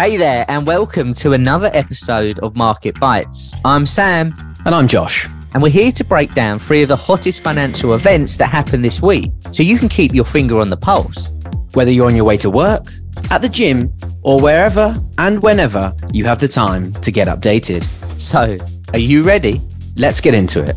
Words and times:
Hey 0.00 0.16
there, 0.16 0.44
and 0.48 0.66
welcome 0.66 1.12
to 1.14 1.32
another 1.32 1.70
episode 1.74 2.38
of 2.40 2.54
Market 2.56 2.98
Bites. 3.00 3.54
I'm 3.64 3.84
Sam, 3.84 4.32
And 4.64 4.74
I'm 4.74 4.86
Josh. 4.86 5.26
and 5.54 5.62
we're 5.62 5.70
here 5.70 5.90
to 5.92 6.04
break 6.04 6.34
down 6.34 6.58
three 6.58 6.82
of 6.82 6.88
the 6.88 6.96
hottest 6.96 7.42
financial 7.42 7.94
events 7.94 8.36
that 8.36 8.46
happened 8.46 8.84
this 8.84 9.02
week 9.02 9.32
so 9.50 9.62
you 9.62 9.76
can 9.78 9.88
keep 9.88 10.14
your 10.14 10.24
finger 10.24 10.60
on 10.60 10.70
the 10.70 10.76
pulse. 10.76 11.32
Whether 11.74 11.90
you're 11.90 12.06
on 12.06 12.14
your 12.16 12.24
way 12.24 12.36
to 12.38 12.50
work, 12.50 12.86
at 13.30 13.42
the 13.42 13.48
gym, 13.48 13.92
or 14.22 14.40
wherever 14.40 14.94
and 15.18 15.42
whenever 15.42 15.92
you 16.12 16.24
have 16.26 16.38
the 16.38 16.48
time 16.48 16.92
to 16.92 17.10
get 17.10 17.26
updated, 17.28 17.82
So, 18.20 18.56
are 18.92 18.98
you 19.00 19.22
ready? 19.22 19.60
let's 19.96 20.20
get 20.20 20.32
into 20.34 20.62
it. 20.62 20.76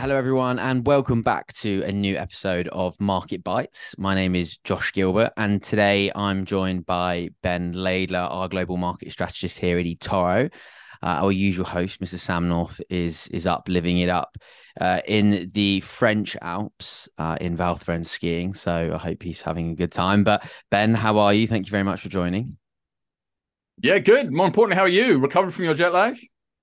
Hello, 0.00 0.16
everyone, 0.16 0.58
and 0.58 0.86
welcome 0.86 1.20
back 1.20 1.52
to 1.52 1.82
a 1.82 1.92
new 1.92 2.16
episode 2.16 2.68
of 2.68 2.98
Market 2.98 3.44
Bites. 3.44 3.94
My 3.98 4.14
name 4.14 4.34
is 4.34 4.56
Josh 4.56 4.94
Gilbert, 4.94 5.30
and 5.36 5.62
today 5.62 6.10
I'm 6.14 6.46
joined 6.46 6.86
by 6.86 7.28
Ben 7.42 7.74
Laidler, 7.74 8.26
our 8.30 8.48
global 8.48 8.78
market 8.78 9.12
strategist 9.12 9.58
here 9.58 9.78
at 9.78 9.84
eToro. 9.84 10.50
Uh, 11.02 11.06
our 11.06 11.32
usual 11.32 11.66
host, 11.66 12.00
Mr. 12.00 12.18
Sam 12.18 12.48
North, 12.48 12.80
is 12.88 13.28
is 13.28 13.46
up 13.46 13.68
living 13.68 13.98
it 13.98 14.08
up 14.08 14.38
uh, 14.80 15.02
in 15.06 15.50
the 15.52 15.80
French 15.80 16.34
Alps 16.40 17.06
uh, 17.18 17.36
in 17.38 17.54
Val 17.54 17.76
Thorens 17.76 18.10
skiing. 18.10 18.54
So 18.54 18.92
I 18.94 18.96
hope 18.96 19.22
he's 19.22 19.42
having 19.42 19.72
a 19.72 19.74
good 19.74 19.92
time. 19.92 20.24
But 20.24 20.50
Ben, 20.70 20.94
how 20.94 21.18
are 21.18 21.34
you? 21.34 21.46
Thank 21.46 21.66
you 21.66 21.70
very 21.70 21.84
much 21.84 22.00
for 22.00 22.08
joining. 22.08 22.56
Yeah, 23.82 23.98
good. 23.98 24.32
More 24.32 24.46
importantly, 24.46 24.76
how 24.76 24.84
are 24.84 24.88
you? 24.88 25.18
Recovered 25.18 25.52
from 25.52 25.66
your 25.66 25.74
jet 25.74 25.92
lag? 25.92 26.18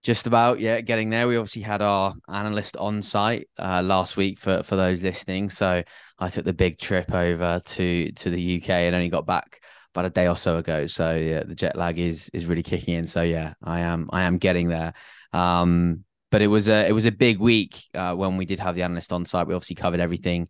Just 0.07 0.25
about, 0.25 0.61
yeah, 0.61 0.79
getting 0.79 1.09
there. 1.09 1.27
We 1.27 1.35
obviously 1.35 1.63
had 1.63 1.81
our 1.81 2.15
analyst 2.29 2.77
on 2.77 3.01
site 3.01 3.49
uh, 3.59 3.81
last 3.83 4.15
week 4.15 4.39
for 4.39 4.63
for 4.63 4.77
those 4.77 5.03
listening. 5.03 5.49
So 5.49 5.83
I 6.17 6.29
took 6.29 6.45
the 6.45 6.53
big 6.53 6.79
trip 6.79 7.11
over 7.13 7.59
to 7.65 8.11
to 8.13 8.29
the 8.29 8.55
UK 8.55 8.69
and 8.69 8.95
only 8.95 9.09
got 9.09 9.25
back 9.25 9.59
about 9.93 10.05
a 10.05 10.09
day 10.09 10.29
or 10.29 10.37
so 10.37 10.59
ago. 10.59 10.87
So 10.87 11.13
yeah, 11.13 11.43
the 11.43 11.55
jet 11.55 11.75
lag 11.75 11.99
is 11.99 12.29
is 12.33 12.45
really 12.45 12.63
kicking 12.63 12.93
in. 12.93 13.05
So 13.05 13.21
yeah, 13.21 13.55
I 13.61 13.81
am 13.81 14.09
I 14.13 14.23
am 14.23 14.37
getting 14.37 14.69
there. 14.69 14.93
Um, 15.33 16.05
but 16.31 16.41
it 16.41 16.47
was 16.47 16.69
a 16.69 16.87
it 16.87 16.93
was 16.93 17.03
a 17.03 17.11
big 17.11 17.39
week 17.39 17.77
uh, 17.93 18.13
when 18.13 18.37
we 18.37 18.45
did 18.45 18.61
have 18.61 18.75
the 18.75 18.83
analyst 18.83 19.11
on 19.11 19.25
site. 19.25 19.45
We 19.45 19.55
obviously 19.55 19.75
covered 19.75 19.99
everything 19.99 20.47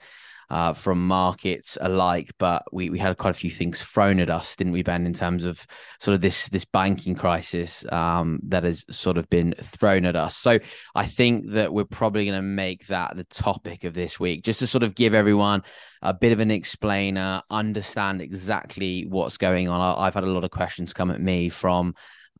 uh, 0.49 0.73
from 0.73 1.05
markets 1.05 1.77
alike, 1.81 2.31
but 2.37 2.63
we, 2.71 2.89
we 2.89 2.99
had 2.99 3.17
quite 3.17 3.31
a 3.31 3.33
few 3.33 3.51
things 3.51 3.83
thrown 3.83 4.19
at 4.19 4.29
us, 4.29 4.55
didn't 4.55 4.73
we, 4.73 4.83
Ben, 4.83 5.05
in 5.05 5.13
terms 5.13 5.43
of 5.43 5.65
sort 5.99 6.15
of 6.15 6.21
this 6.21 6.47
this 6.49 6.65
banking 6.65 7.15
crisis 7.15 7.85
um, 7.91 8.39
that 8.43 8.63
has 8.63 8.85
sort 8.89 9.17
of 9.17 9.29
been 9.29 9.53
thrown 9.61 10.05
at 10.05 10.15
us. 10.15 10.37
So 10.37 10.59
I 10.95 11.05
think 11.05 11.51
that 11.51 11.73
we're 11.73 11.85
probably 11.85 12.25
going 12.25 12.37
to 12.37 12.41
make 12.41 12.87
that 12.87 13.15
the 13.15 13.25
topic 13.25 13.83
of 13.83 13.93
this 13.93 14.19
week, 14.19 14.43
just 14.43 14.59
to 14.59 14.67
sort 14.67 14.83
of 14.83 14.95
give 14.95 15.13
everyone 15.13 15.63
a 16.01 16.13
bit 16.13 16.31
of 16.31 16.39
an 16.39 16.51
explainer, 16.51 17.41
understand 17.49 18.21
exactly 18.21 19.05
what's 19.05 19.37
going 19.37 19.67
on. 19.67 19.97
I've 19.99 20.13
had 20.13 20.23
a 20.23 20.27
lot 20.31 20.43
of 20.43 20.51
questions 20.51 20.93
come 20.93 21.11
at 21.11 21.19
me 21.19 21.49
from 21.49 21.93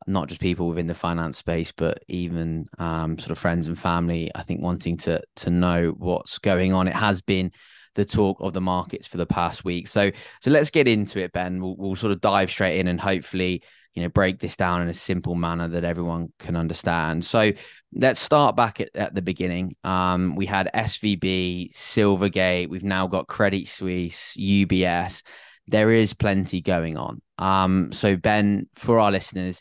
not 0.06 0.28
just 0.28 0.40
people 0.40 0.68
within 0.68 0.86
the 0.86 0.94
finance 0.94 1.36
space, 1.36 1.72
but 1.72 2.02
even 2.08 2.66
um, 2.78 3.18
sort 3.18 3.32
of 3.32 3.38
friends 3.38 3.66
and 3.66 3.78
family. 3.78 4.30
I 4.34 4.42
think 4.44 4.62
wanting 4.62 4.96
to 4.98 5.20
to 5.36 5.50
know 5.50 5.94
what's 5.98 6.38
going 6.38 6.72
on. 6.72 6.88
It 6.88 6.94
has 6.94 7.20
been 7.20 7.52
the 7.98 8.04
talk 8.04 8.36
of 8.40 8.52
the 8.52 8.60
markets 8.60 9.08
for 9.08 9.16
the 9.16 9.26
past 9.26 9.64
week. 9.64 9.88
So 9.88 10.12
so 10.40 10.50
let's 10.52 10.70
get 10.70 10.86
into 10.86 11.18
it, 11.18 11.32
Ben. 11.32 11.60
We'll, 11.60 11.74
we'll 11.76 11.96
sort 11.96 12.12
of 12.12 12.20
dive 12.20 12.48
straight 12.48 12.78
in 12.78 12.86
and 12.86 13.00
hopefully 13.00 13.60
you 13.94 14.02
know 14.04 14.08
break 14.08 14.38
this 14.38 14.54
down 14.56 14.82
in 14.82 14.88
a 14.88 14.94
simple 14.94 15.34
manner 15.34 15.66
that 15.66 15.82
everyone 15.82 16.32
can 16.38 16.54
understand. 16.54 17.24
So 17.24 17.52
let's 17.92 18.20
start 18.20 18.54
back 18.54 18.80
at, 18.80 18.90
at 18.94 19.16
the 19.16 19.20
beginning. 19.20 19.74
Um, 19.82 20.36
we 20.36 20.46
had 20.46 20.70
SVB, 20.72 21.74
Silvergate. 21.74 22.68
We've 22.68 22.84
now 22.84 23.08
got 23.08 23.26
Credit 23.26 23.66
Suisse, 23.66 24.36
UBS. 24.38 25.24
There 25.66 25.90
is 25.90 26.14
plenty 26.14 26.60
going 26.60 26.96
on. 26.96 27.20
Um, 27.36 27.92
so 27.92 28.14
Ben, 28.16 28.68
for 28.76 29.00
our 29.00 29.10
listeners, 29.10 29.60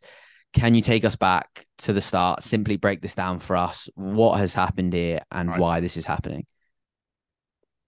can 0.53 0.75
you 0.75 0.81
take 0.81 1.05
us 1.05 1.15
back 1.15 1.65
to 1.79 1.91
the 1.91 2.01
start? 2.01 2.43
Simply 2.43 2.77
break 2.77 3.01
this 3.01 3.15
down 3.15 3.39
for 3.39 3.57
us. 3.57 3.89
What 3.95 4.37
has 4.37 4.53
happened 4.53 4.93
here 4.93 5.21
and 5.31 5.49
Right. 5.49 5.59
why 5.59 5.79
this 5.79 5.97
is 5.97 6.05
happening? 6.05 6.45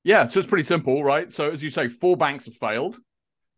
Yeah, 0.04 0.26
so 0.26 0.40
it's 0.40 0.48
pretty 0.48 0.64
simple, 0.64 1.04
right? 1.04 1.32
So 1.32 1.52
as 1.52 1.62
you 1.62 1.70
say, 1.70 1.90
four 1.90 2.16
banks 2.16 2.46
have 2.46 2.56
failed, 2.56 2.98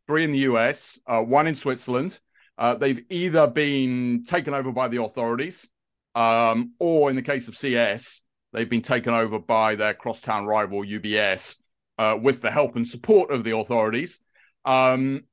three 0.07 0.23
in 0.23 0.31
the 0.31 0.39
US, 0.39 0.99
uh, 1.07 1.21
one 1.21 1.47
in 1.47 1.55
Switzerland. 1.55 2.19
Uh, 2.57 2.75
they've 2.75 3.03
either 3.09 3.47
been 3.47 4.23
taken 4.23 4.53
over 4.53 4.71
by 4.71 4.87
the 4.87 5.01
authorities, 5.01 5.67
um, 6.15 6.73
or 6.79 7.09
in 7.09 7.15
the 7.15 7.21
case 7.21 7.47
of 7.47 7.57
CS, 7.57 8.21
they've 8.53 8.69
been 8.69 8.81
taken 8.81 9.13
over 9.13 9.39
by 9.39 9.75
their 9.75 9.93
crosstown 9.93 10.45
rival 10.45 10.83
UBS 10.83 11.55
uh, 11.97 12.17
with 12.21 12.41
the 12.41 12.51
help 12.51 12.75
and 12.75 12.87
support 12.87 13.31
of 13.31 13.43
the 13.43 13.55
authorities. 13.55 14.19
Um, 14.65 15.23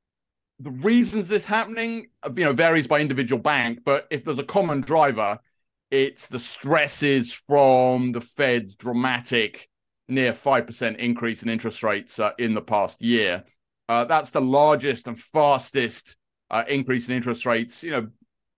the 0.59 0.71
reasons 0.71 1.29
this 1.29 1.45
happening, 1.45 2.09
uh, 2.23 2.31
you 2.35 2.45
know, 2.45 2.53
varies 2.53 2.87
by 2.87 2.99
individual 2.99 3.41
bank, 3.41 3.79
but 3.85 4.07
if 4.11 4.25
there's 4.25 4.39
a 4.39 4.43
common 4.43 4.81
driver, 4.81 5.39
it's 5.91 6.27
the 6.27 6.39
stresses 6.39 7.33
from 7.33 8.11
the 8.11 8.21
Fed's 8.21 8.75
dramatic 8.75 9.68
near 10.09 10.33
5% 10.33 10.97
increase 10.97 11.43
in 11.43 11.49
interest 11.49 11.83
rates 11.83 12.19
uh, 12.19 12.31
in 12.37 12.53
the 12.53 12.61
past 12.61 13.01
year. 13.01 13.43
Uh, 13.87 14.05
that's 14.05 14.29
the 14.29 14.41
largest 14.41 15.07
and 15.07 15.19
fastest 15.19 16.15
uh, 16.51 16.63
increase 16.67 17.09
in 17.09 17.15
interest 17.15 17.45
rates, 17.45 17.83
you 17.83 17.91
know, 17.91 18.07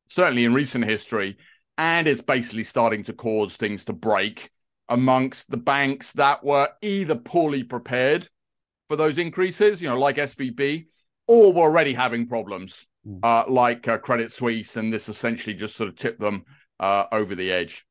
certainly 0.08 0.46
in 0.46 0.54
recent 0.54 0.84
history. 0.86 1.38
And 1.78 2.08
it's 2.08 2.22
basically 2.22 2.64
starting 2.64 3.04
to 3.04 3.14
cause 3.14 3.56
things 3.56 3.86
to 3.86 3.94
break 3.94 4.50
amongst 4.90 5.50
the 5.50 5.58
banks 5.58 6.12
that 6.14 6.44
were 6.44 6.70
either 6.82 7.16
poorly 7.16 7.64
prepared 7.64 8.28
for 8.90 8.98
those 8.98 9.18
increases, 9.18 9.82
you 9.82 9.88
know, 9.88 9.98
like 9.98 10.18
SVB, 10.18 10.88
or 11.28 11.54
were 11.54 11.62
already 11.62 11.94
having 11.94 12.28
problems, 12.28 12.86
Mm. 13.08 13.20
uh, 13.24 13.50
like 13.52 13.88
uh, 13.88 13.98
Credit 13.98 14.32
Suisse. 14.32 14.78
And 14.78 14.94
this 14.94 15.10
essentially 15.10 15.56
just 15.56 15.76
sort 15.76 15.90
of 15.90 15.96
tipped 15.96 16.20
them 16.20 16.44
uh, 16.80 17.06
over 17.12 17.34
the 17.34 17.52
edge. 17.52 17.84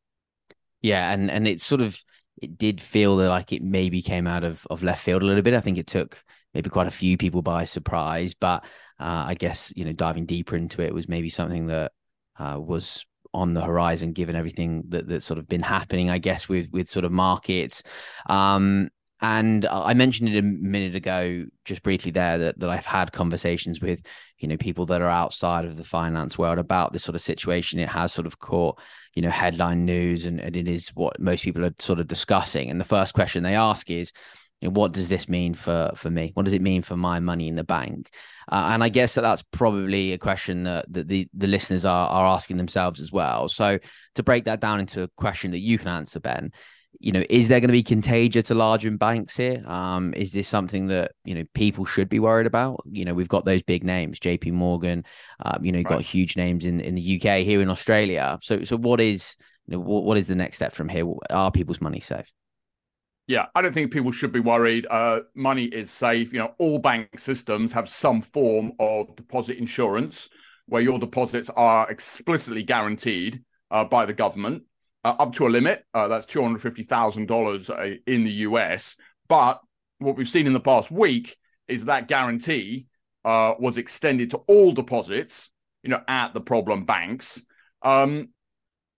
Yeah, 0.83 1.13
and 1.13 1.29
and 1.31 1.49
it's 1.49 1.65
sort 1.65 1.81
of 1.81 2.01
it 2.41 2.59
did 2.59 2.81
feel 2.81 3.17
that 3.17 3.29
like 3.29 3.53
it 3.53 3.63
maybe 3.63 4.03
came 4.03 4.27
out 4.27 4.45
of 4.45 4.67
of 4.71 4.83
left 4.83 5.03
field 5.03 5.23
a 5.23 5.27
little 5.27 5.43
bit. 5.43 5.55
I 5.55 5.61
think 5.61 5.79
it 5.79 5.87
took 5.87 6.23
maybe 6.55 6.71
quite 6.71 6.87
a 6.87 6.91
few 6.93 7.17
people 7.17 7.43
by 7.43 7.65
surprise, 7.65 8.35
but 8.35 8.65
uh, 8.99 9.25
I 9.27 9.35
guess 9.35 9.73
you 9.77 9.85
know 9.85 9.93
diving 9.93 10.27
deeper 10.27 10.57
into 10.57 10.83
it 10.83 10.95
was 10.95 11.09
maybe 11.09 11.29
something 11.29 11.67
that 11.67 11.93
uh, 12.39 12.59
was 12.61 13.05
on 13.33 13.55
the 13.55 13.63
horizon 13.63 14.13
given 14.13 14.35
everything 14.35 14.83
that 14.89 15.07
that's 15.07 15.27
sort 15.27 15.39
of 15.39 15.49
been 15.49 15.63
happening. 15.63 16.11
I 16.11 16.19
guess 16.19 16.49
with 16.49 16.71
with 16.71 16.89
sort 16.89 17.05
of 17.05 17.13
markets. 17.13 17.83
Um, 18.27 18.91
and 19.23 19.67
I 19.67 19.95
mentioned 19.95 20.31
it 20.31 20.39
a 20.39 20.43
minute 20.43 20.95
ago, 20.95 21.45
just 21.65 21.83
briefly 21.83 22.11
there, 22.11 22.39
that, 22.39 22.59
that 22.59 22.71
I've 22.71 22.87
had 22.87 23.13
conversations 23.13 23.81
with, 23.81 24.03
you 24.39 24.49
know, 24.49 24.57
people 24.57 24.87
that 24.87 25.03
are 25.03 25.09
outside 25.09 25.67
of 25.67 25.77
the 25.77 25.85
finance 25.85 26.39
world 26.39 26.59
about 26.59 26.93
this 26.93 27.05
sort 27.05 27.17
of 27.17 27.21
situation. 27.21 27.79
It 27.79 27.89
has 27.89 28.13
sort 28.13 28.27
of 28.27 28.39
caught 28.39 28.81
you 29.15 29.23
know 29.23 29.31
headline 29.31 29.85
news 29.85 30.25
and, 30.27 30.41
and 30.41 30.57
it 30.57 30.69
is 30.69 30.89
what 30.91 31.19
most 31.21 31.45
people 31.45 31.65
are 31.65 31.75
sort 31.79 32.01
of 32.01 32.09
discussing. 32.09 32.71
And 32.71 32.81
the 32.81 32.85
first 32.85 33.15
question 33.15 33.43
they 33.43 33.57
ask 33.57 33.91
is 33.91 34.13
you 34.61 34.69
know, 34.69 34.73
what 34.73 34.93
does 34.93 35.09
this 35.09 35.29
mean 35.29 35.55
for 35.55 35.91
for 35.95 36.11
me? 36.11 36.33
What 36.35 36.45
does 36.45 36.53
it 36.53 36.63
mean 36.63 36.83
for 36.83 36.97
my 36.97 37.19
money 37.19 37.49
in 37.49 37.57
the 37.57 37.65
bank? 37.65 38.11
Uh, 38.51 38.71
and 38.73 38.83
i 38.83 38.89
guess 38.89 39.15
that 39.15 39.23
that's 39.23 39.43
probably 39.43 40.13
a 40.13 40.19
question 40.19 40.65
that, 40.65 40.93
that 40.93 41.09
the 41.09 41.29
the 41.35 41.47
listeners 41.47 41.85
are 41.85 42.09
are 42.09 42.27
asking 42.27 42.57
themselves 42.57 43.01
as 43.01 43.11
well. 43.11 43.49
So 43.49 43.79
to 44.15 44.23
break 44.23 44.45
that 44.45 44.61
down 44.61 44.81
into 44.81 45.03
a 45.03 45.09
question 45.17 45.51
that 45.53 45.61
you 45.61 45.79
can 45.79 45.89
answer 45.89 46.21
ben 46.21 46.53
you 47.01 47.13
know, 47.13 47.25
is 47.31 47.49
there 47.49 47.61
going 47.61 47.69
to 47.69 47.73
be 47.73 47.83
contagion 47.83 48.43
to 48.43 48.55
larger 48.55 48.91
banks 48.91 49.35
here? 49.35 49.65
Um, 49.67 50.13
is 50.15 50.33
this 50.35 50.47
something 50.47 50.89
that 50.89 51.13
you 51.25 51.35
know 51.35 51.45
people 51.55 51.87
should 51.87 52.11
be 52.11 52.19
worried 52.19 52.47
about? 52.47 52.85
You 52.91 53.07
know, 53.07 53.15
we've 53.15 53.29
got 53.29 53.47
those 53.47 53.63
big 53.63 53.85
names, 53.85 54.21
J.P. 54.21 54.51
Morgan. 54.51 55.05
Um, 55.43 55.65
you 55.65 55.73
know, 55.73 55.79
you've 55.79 55.87
got 55.87 56.03
huge 56.03 56.37
names 56.37 56.67
in 56.67 56.79
in 56.81 56.95
the 56.95 57.17
UK, 57.17 57.39
here 57.39 57.63
in 57.63 57.71
Australia. 57.71 58.39
So, 58.43 58.65
so 58.65 58.77
what 58.77 59.01
is 59.01 59.37
you 59.67 59.77
know 59.77 59.81
what, 59.81 60.05
what 60.05 60.19
is 60.19 60.29
the 60.29 60.35
next 60.35 60.57
step 60.57 60.75
from 60.75 60.91
here? 60.91 61.07
Are 61.31 61.51
people's 61.51 61.81
money 61.81 62.01
safe? 62.01 62.31
Yeah, 63.27 63.47
I 63.55 63.63
don't 63.63 63.73
think 63.73 63.93
people 63.93 64.13
should 64.13 64.33
be 64.33 64.41
worried. 64.41 64.87
Uh, 64.91 65.21
money 65.35 65.65
is 65.65 65.91
safe. 65.91 66.35
You 66.35 66.41
know, 66.41 66.55
all 66.59 66.79
bank 66.79 67.19
systems 67.19 67.73
have 67.73 67.89
some 67.89 68.21
form 68.21 68.73
of 68.79 69.17
deposit 69.17 69.57
insurance 69.57 70.29
where 70.67 70.83
your 70.83 70.99
deposits 70.99 71.49
are 71.57 71.91
explicitly 71.91 72.63
guaranteed 72.63 73.43
uh, 73.71 73.85
by 73.85 74.05
the 74.05 74.13
government 74.13 74.65
uh, 75.05 75.15
up 75.19 75.35
to 75.35 75.47
a 75.47 75.49
limit. 75.49 75.85
Uh, 75.95 76.09
that's 76.09 76.27
$250,000 76.27 77.71
uh, 77.71 77.97
in 78.07 78.25
the 78.25 78.31
US. 78.31 78.97
But 79.29 79.61
what 79.99 80.17
we've 80.17 80.29
seen 80.29 80.47
in 80.47 80.53
the 80.53 80.61
past 80.61 80.91
week 80.91 81.37
is 81.69 81.85
that 81.87 82.09
guarantee 82.09 82.87
uh, 83.25 83.55
was 83.59 83.77
extended 83.77 84.31
to 84.31 84.39
all 84.39 84.73
deposits, 84.73 85.51
you 85.83 85.91
know, 85.91 86.03
at 86.09 86.35
the 86.35 86.41
problem 86.41 86.85
banks. 86.85 87.43
Um, 87.83 88.31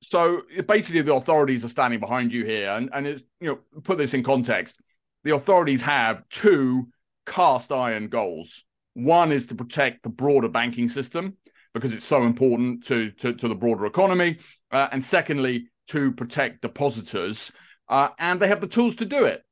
so 0.00 0.42
basically, 0.66 1.02
the 1.02 1.14
authorities 1.14 1.64
are 1.64 1.68
standing 1.68 2.00
behind 2.00 2.32
you 2.32 2.44
here, 2.44 2.70
and 2.70 2.90
and 2.92 3.06
it's 3.06 3.22
you 3.40 3.48
know 3.48 3.80
put 3.82 3.98
this 3.98 4.14
in 4.14 4.24
context. 4.24 4.80
The 5.22 5.34
authorities 5.34 5.80
have 5.82 6.28
two 6.28 6.88
cast 7.24 7.70
iron 7.70 8.08
goals. 8.08 8.64
One 8.94 9.30
is 9.30 9.46
to 9.46 9.54
protect 9.54 10.02
the 10.02 10.08
broader 10.08 10.48
banking 10.48 10.88
system 10.88 11.36
because 11.72 11.92
it's 11.92 12.04
so 12.04 12.24
important 12.24 12.84
to 12.86 13.12
to, 13.12 13.32
to 13.32 13.48
the 13.48 13.54
broader 13.54 13.86
economy, 13.86 14.38
uh, 14.72 14.88
and 14.90 15.02
secondly, 15.02 15.68
to 15.92 16.12
protect 16.12 16.62
depositors, 16.62 17.52
uh, 17.88 18.08
and 18.18 18.40
they 18.40 18.48
have 18.48 18.60
the 18.60 18.66
tools 18.66 18.96
to 18.96 19.04
do 19.04 19.24
it. 19.24 19.42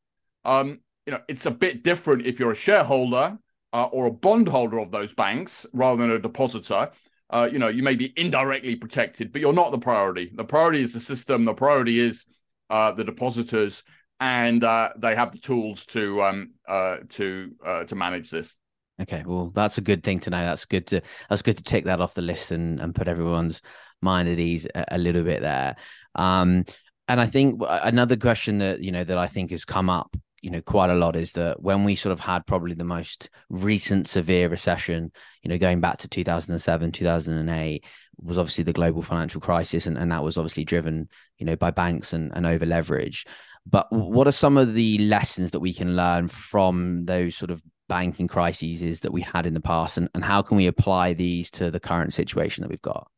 Um, 0.44 0.80
you 1.06 1.12
know, 1.12 1.20
it's 1.28 1.46
a 1.46 1.50
bit 1.50 1.82
different 1.82 2.26
if 2.26 2.38
you're 2.38 2.52
a 2.52 2.56
shareholder 2.56 3.38
uh, 3.72 3.84
or 3.84 4.06
a 4.06 4.10
bondholder 4.10 4.78
of 4.78 4.90
those 4.90 5.14
banks 5.14 5.66
rather 5.72 6.00
than 6.02 6.10
a 6.10 6.18
depositor. 6.18 6.90
Uh, 7.30 7.48
you 7.50 7.58
know, 7.58 7.68
you 7.68 7.82
may 7.82 7.94
be 7.94 8.12
indirectly 8.16 8.74
protected, 8.74 9.32
but 9.32 9.40
you're 9.40 9.52
not 9.52 9.70
the 9.70 9.78
priority. 9.78 10.30
The 10.34 10.44
priority 10.44 10.82
is 10.82 10.92
the 10.92 11.00
system. 11.00 11.44
The 11.44 11.54
priority 11.54 12.00
is 12.00 12.26
uh, 12.70 12.92
the 12.92 13.04
depositors, 13.04 13.84
and 14.18 14.64
uh, 14.64 14.90
they 14.96 15.14
have 15.14 15.32
the 15.32 15.38
tools 15.38 15.86
to 15.86 16.22
um, 16.22 16.54
uh, 16.66 16.98
to 17.10 17.54
to 17.86 17.94
manage 17.94 18.30
this. 18.30 18.56
Okay, 19.00 19.22
well, 19.24 19.50
that's 19.50 19.78
a 19.78 19.80
good 19.80 20.02
thing 20.02 20.20
to 20.20 20.30
know. 20.30 20.44
That's 20.44 20.66
good 20.66 20.86
to 20.88 21.00
that's 21.28 21.42
good 21.42 21.56
to 21.56 21.62
take 21.62 21.84
that 21.84 22.00
off 22.00 22.14
the 22.14 22.22
list 22.22 22.50
and, 22.50 22.80
and 22.80 22.94
put 22.94 23.08
everyone's 23.08 23.62
mind 24.02 24.28
at 24.28 24.40
ease 24.40 24.66
a, 24.74 24.84
a 24.92 24.98
little 24.98 25.22
bit 25.22 25.42
there. 25.42 25.76
Um, 26.14 26.64
and 27.08 27.20
I 27.20 27.26
think 27.26 27.60
another 27.68 28.16
question 28.16 28.58
that 28.58 28.82
you 28.82 28.92
know 28.92 29.04
that 29.04 29.18
I 29.18 29.26
think 29.26 29.50
has 29.50 29.64
come 29.64 29.90
up 29.90 30.16
you 30.42 30.50
know 30.50 30.62
quite 30.62 30.90
a 30.90 30.94
lot 30.94 31.16
is 31.16 31.32
that 31.32 31.60
when 31.62 31.84
we 31.84 31.94
sort 31.94 32.12
of 32.12 32.20
had 32.20 32.46
probably 32.46 32.74
the 32.74 32.84
most 32.84 33.28
recent 33.48 34.06
severe 34.06 34.48
recession 34.48 35.12
you 35.42 35.50
know 35.50 35.58
going 35.58 35.80
back 35.80 35.98
to 35.98 36.08
2007 36.08 36.92
2008 36.92 37.84
was 38.22 38.38
obviously 38.38 38.64
the 38.64 38.72
global 38.72 39.02
financial 39.02 39.40
crisis 39.40 39.86
and, 39.86 39.98
and 39.98 40.12
that 40.12 40.22
was 40.22 40.38
obviously 40.38 40.64
driven 40.64 41.08
you 41.38 41.46
know 41.46 41.56
by 41.56 41.70
banks 41.70 42.12
and, 42.12 42.32
and 42.34 42.46
over 42.46 42.64
leverage 42.64 43.26
but 43.66 43.86
what 43.90 44.26
are 44.26 44.32
some 44.32 44.56
of 44.56 44.74
the 44.74 44.98
lessons 44.98 45.50
that 45.50 45.60
we 45.60 45.74
can 45.74 45.94
learn 45.94 46.28
from 46.28 47.04
those 47.04 47.36
sort 47.36 47.50
of 47.50 47.62
banking 47.88 48.28
crises 48.28 49.00
that 49.00 49.12
we 49.12 49.20
had 49.20 49.46
in 49.46 49.54
the 49.54 49.60
past 49.60 49.98
and, 49.98 50.08
and 50.14 50.24
how 50.24 50.40
can 50.40 50.56
we 50.56 50.66
apply 50.66 51.12
these 51.12 51.50
to 51.50 51.70
the 51.70 51.80
current 51.80 52.14
situation 52.14 52.62
that 52.62 52.70
we've 52.70 52.80
got 52.80 53.10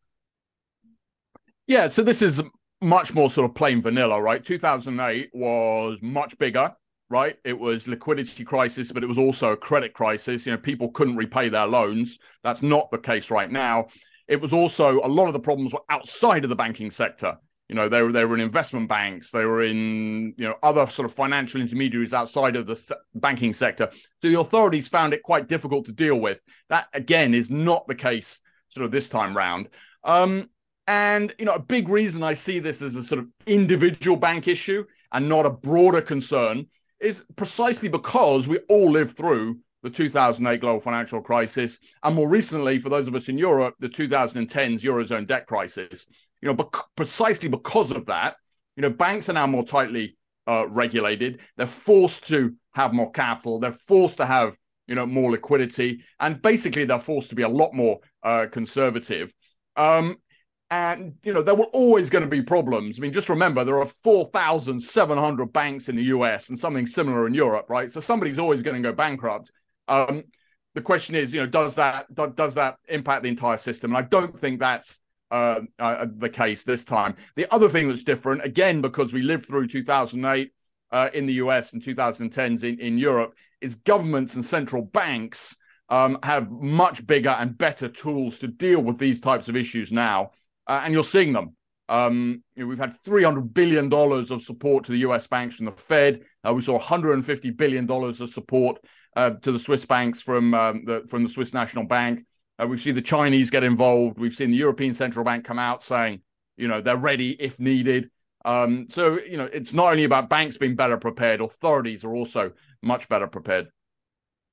yeah 1.72 1.88
so 1.88 2.02
this 2.02 2.22
is 2.22 2.42
much 2.80 3.14
more 3.14 3.30
sort 3.30 3.48
of 3.48 3.54
plain 3.54 3.80
vanilla 3.80 4.20
right 4.20 4.44
2008 4.44 5.30
was 5.32 5.98
much 6.02 6.36
bigger 6.38 6.72
right? 7.12 7.36
It 7.44 7.58
was 7.58 7.86
liquidity 7.86 8.42
crisis, 8.42 8.90
but 8.90 9.02
it 9.04 9.06
was 9.06 9.18
also 9.18 9.52
a 9.52 9.56
credit 9.56 9.92
crisis. 9.92 10.46
You 10.46 10.52
know, 10.52 10.58
people 10.58 10.90
couldn't 10.92 11.16
repay 11.16 11.50
their 11.50 11.66
loans. 11.66 12.18
That's 12.42 12.62
not 12.62 12.90
the 12.90 12.96
case 12.96 13.30
right 13.30 13.50
now. 13.50 13.88
It 14.28 14.40
was 14.40 14.54
also 14.54 14.98
a 15.00 15.08
lot 15.08 15.26
of 15.26 15.34
the 15.34 15.40
problems 15.40 15.74
were 15.74 15.82
outside 15.90 16.42
of 16.42 16.48
the 16.48 16.56
banking 16.56 16.90
sector. 16.90 17.36
You 17.68 17.76
know, 17.76 17.88
they 17.90 18.00
were 18.00 18.12
they 18.12 18.24
were 18.24 18.34
in 18.34 18.40
investment 18.40 18.88
banks, 18.88 19.30
they 19.30 19.44
were 19.44 19.62
in 19.62 20.34
you 20.38 20.48
know 20.48 20.56
other 20.62 20.86
sort 20.86 21.04
of 21.04 21.12
financial 21.12 21.60
intermediaries 21.60 22.14
outside 22.14 22.56
of 22.56 22.66
the 22.66 22.96
banking 23.14 23.52
sector. 23.52 23.90
So 23.92 24.28
the 24.28 24.40
authorities 24.40 24.88
found 24.88 25.12
it 25.12 25.22
quite 25.22 25.48
difficult 25.48 25.84
to 25.86 25.92
deal 25.92 26.18
with. 26.18 26.40
That 26.70 26.88
again 26.94 27.34
is 27.34 27.50
not 27.50 27.86
the 27.86 27.94
case 27.94 28.40
sort 28.68 28.86
of 28.86 28.90
this 28.90 29.10
time 29.10 29.36
round. 29.36 29.68
Um, 30.02 30.48
and 30.86 31.34
you 31.38 31.44
know, 31.44 31.54
a 31.54 31.60
big 31.60 31.88
reason 31.88 32.22
I 32.22 32.34
see 32.34 32.58
this 32.58 32.82
as 32.82 32.96
a 32.96 33.02
sort 33.02 33.20
of 33.20 33.28
individual 33.46 34.16
bank 34.16 34.48
issue 34.48 34.84
and 35.12 35.28
not 35.28 35.46
a 35.46 35.50
broader 35.50 36.00
concern 36.00 36.66
is 37.00 37.24
precisely 37.36 37.88
because 37.88 38.48
we 38.48 38.58
all 38.68 38.90
lived 38.90 39.16
through 39.16 39.58
the 39.82 39.90
2008 39.90 40.60
global 40.60 40.80
financial 40.80 41.20
crisis, 41.20 41.78
and 42.04 42.14
more 42.14 42.28
recently, 42.28 42.78
for 42.78 42.88
those 42.88 43.08
of 43.08 43.16
us 43.16 43.28
in 43.28 43.36
Europe, 43.36 43.74
the 43.80 43.88
2010s 43.88 44.82
eurozone 44.82 45.26
debt 45.26 45.46
crisis. 45.46 46.06
You 46.40 46.48
know, 46.48 46.54
bec- 46.54 46.84
precisely 46.96 47.48
because 47.48 47.90
of 47.90 48.06
that, 48.06 48.36
you 48.76 48.82
know, 48.82 48.90
banks 48.90 49.28
are 49.28 49.32
now 49.32 49.46
more 49.46 49.64
tightly 49.64 50.16
uh, 50.46 50.68
regulated. 50.68 51.40
They're 51.56 51.66
forced 51.66 52.28
to 52.28 52.54
have 52.74 52.92
more 52.92 53.10
capital. 53.10 53.58
They're 53.58 53.72
forced 53.72 54.16
to 54.18 54.26
have 54.26 54.56
you 54.86 54.94
know 54.94 55.06
more 55.06 55.30
liquidity, 55.30 56.02
and 56.20 56.40
basically 56.40 56.84
they're 56.84 56.98
forced 56.98 57.30
to 57.30 57.34
be 57.34 57.42
a 57.42 57.48
lot 57.48 57.74
more 57.74 58.00
uh, 58.22 58.46
conservative. 58.50 59.32
Um, 59.76 60.16
and 60.72 61.14
you 61.22 61.34
know 61.34 61.42
there 61.42 61.54
were 61.54 61.66
always 61.66 62.08
going 62.08 62.24
to 62.24 62.30
be 62.30 62.40
problems. 62.40 62.98
I 62.98 63.02
mean, 63.02 63.12
just 63.12 63.28
remember 63.28 63.62
there 63.62 63.78
are 63.78 63.86
four 63.86 64.24
thousand 64.28 64.80
seven 64.80 65.18
hundred 65.18 65.52
banks 65.52 65.90
in 65.90 65.96
the 65.96 66.04
U.S. 66.04 66.48
and 66.48 66.58
something 66.58 66.86
similar 66.86 67.26
in 67.26 67.34
Europe, 67.34 67.66
right? 67.68 67.92
So 67.92 68.00
somebody's 68.00 68.38
always 68.38 68.62
going 68.62 68.82
to 68.82 68.88
go 68.88 68.94
bankrupt. 68.94 69.52
Um, 69.86 70.24
the 70.74 70.80
question 70.80 71.14
is, 71.14 71.34
you 71.34 71.42
know, 71.42 71.46
does 71.46 71.74
that 71.74 72.06
does 72.14 72.54
that 72.54 72.76
impact 72.88 73.22
the 73.22 73.28
entire 73.28 73.58
system? 73.58 73.90
And 73.90 73.98
I 74.02 74.08
don't 74.08 74.38
think 74.40 74.60
that's 74.60 74.98
uh, 75.30 75.60
uh, 75.78 76.06
the 76.16 76.30
case 76.30 76.62
this 76.62 76.86
time. 76.86 77.16
The 77.36 77.52
other 77.52 77.68
thing 77.68 77.88
that's 77.88 78.02
different, 78.02 78.42
again, 78.42 78.80
because 78.80 79.12
we 79.12 79.20
lived 79.20 79.44
through 79.44 79.68
2008 79.68 80.52
uh, 80.90 81.10
in 81.12 81.26
the 81.26 81.34
US 81.34 81.74
and 81.74 81.82
2010s 81.82 82.64
in, 82.64 82.80
in 82.80 82.96
Europe, 82.96 83.34
is 83.60 83.74
governments 83.74 84.36
and 84.36 84.44
central 84.44 84.80
banks 84.80 85.54
um, 85.90 86.18
have 86.22 86.50
much 86.50 87.06
bigger 87.06 87.36
and 87.38 87.58
better 87.58 87.90
tools 87.90 88.38
to 88.38 88.48
deal 88.48 88.82
with 88.82 88.96
these 88.96 89.20
types 89.20 89.48
of 89.48 89.56
issues 89.56 89.92
now 89.92 90.30
uh, 90.66 90.82
and 90.84 90.94
you're 90.94 91.04
seeing 91.04 91.32
them. 91.32 91.56
Um, 91.88 92.42
you 92.54 92.62
know, 92.62 92.68
we've 92.68 92.78
had 92.78 92.96
300 93.04 93.52
billion 93.52 93.88
dollars 93.88 94.30
of 94.30 94.42
support 94.42 94.84
to 94.84 94.92
the 94.92 94.98
U.S. 94.98 95.26
banks 95.26 95.56
from 95.56 95.66
the 95.66 95.72
Fed. 95.72 96.22
Uh, 96.46 96.54
we 96.54 96.62
saw 96.62 96.72
150 96.72 97.50
billion 97.50 97.86
dollars 97.86 98.20
of 98.20 98.30
support 98.30 98.78
uh, 99.16 99.30
to 99.30 99.52
the 99.52 99.58
Swiss 99.58 99.84
banks 99.84 100.20
from 100.20 100.54
um, 100.54 100.84
the 100.84 101.02
from 101.08 101.24
the 101.24 101.28
Swiss 101.28 101.52
National 101.52 101.84
Bank. 101.84 102.24
Uh, 102.58 102.66
we've 102.66 102.80
seen 102.80 102.94
the 102.94 103.02
Chinese 103.02 103.50
get 103.50 103.64
involved. 103.64 104.18
We've 104.18 104.34
seen 104.34 104.50
the 104.50 104.56
European 104.56 104.94
Central 104.94 105.24
Bank 105.24 105.44
come 105.44 105.58
out 105.58 105.82
saying, 105.82 106.22
you 106.56 106.68
know, 106.68 106.80
they're 106.80 106.96
ready 106.96 107.30
if 107.32 107.58
needed. 107.58 108.10
Um, 108.44 108.86
so 108.90 109.20
you 109.20 109.36
know, 109.36 109.48
it's 109.52 109.72
not 109.72 109.90
only 109.90 110.04
about 110.04 110.28
banks 110.28 110.56
being 110.56 110.76
better 110.76 110.96
prepared; 110.96 111.40
authorities 111.40 112.04
are 112.04 112.14
also 112.14 112.52
much 112.82 113.08
better 113.08 113.26
prepared. 113.26 113.68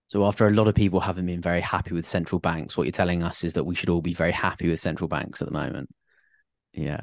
So 0.07 0.25
after 0.25 0.47
a 0.47 0.51
lot 0.51 0.67
of 0.67 0.73
people 0.73 0.99
haven't 0.99 1.27
been 1.27 1.41
very 1.41 1.61
happy 1.61 1.93
with 1.93 2.05
central 2.05 2.39
banks, 2.39 2.75
what 2.75 2.83
you're 2.83 2.91
telling 2.91 3.21
us 3.21 3.43
is 3.43 3.53
that 3.53 3.63
we 3.63 3.75
should 3.75 3.89
all 3.89 4.01
be 4.01 4.15
very 4.15 4.31
happy 4.31 4.67
with 4.67 4.79
central 4.79 5.07
banks 5.07 5.41
at 5.41 5.47
the 5.47 5.53
moment. 5.53 5.89
Yeah. 6.73 7.01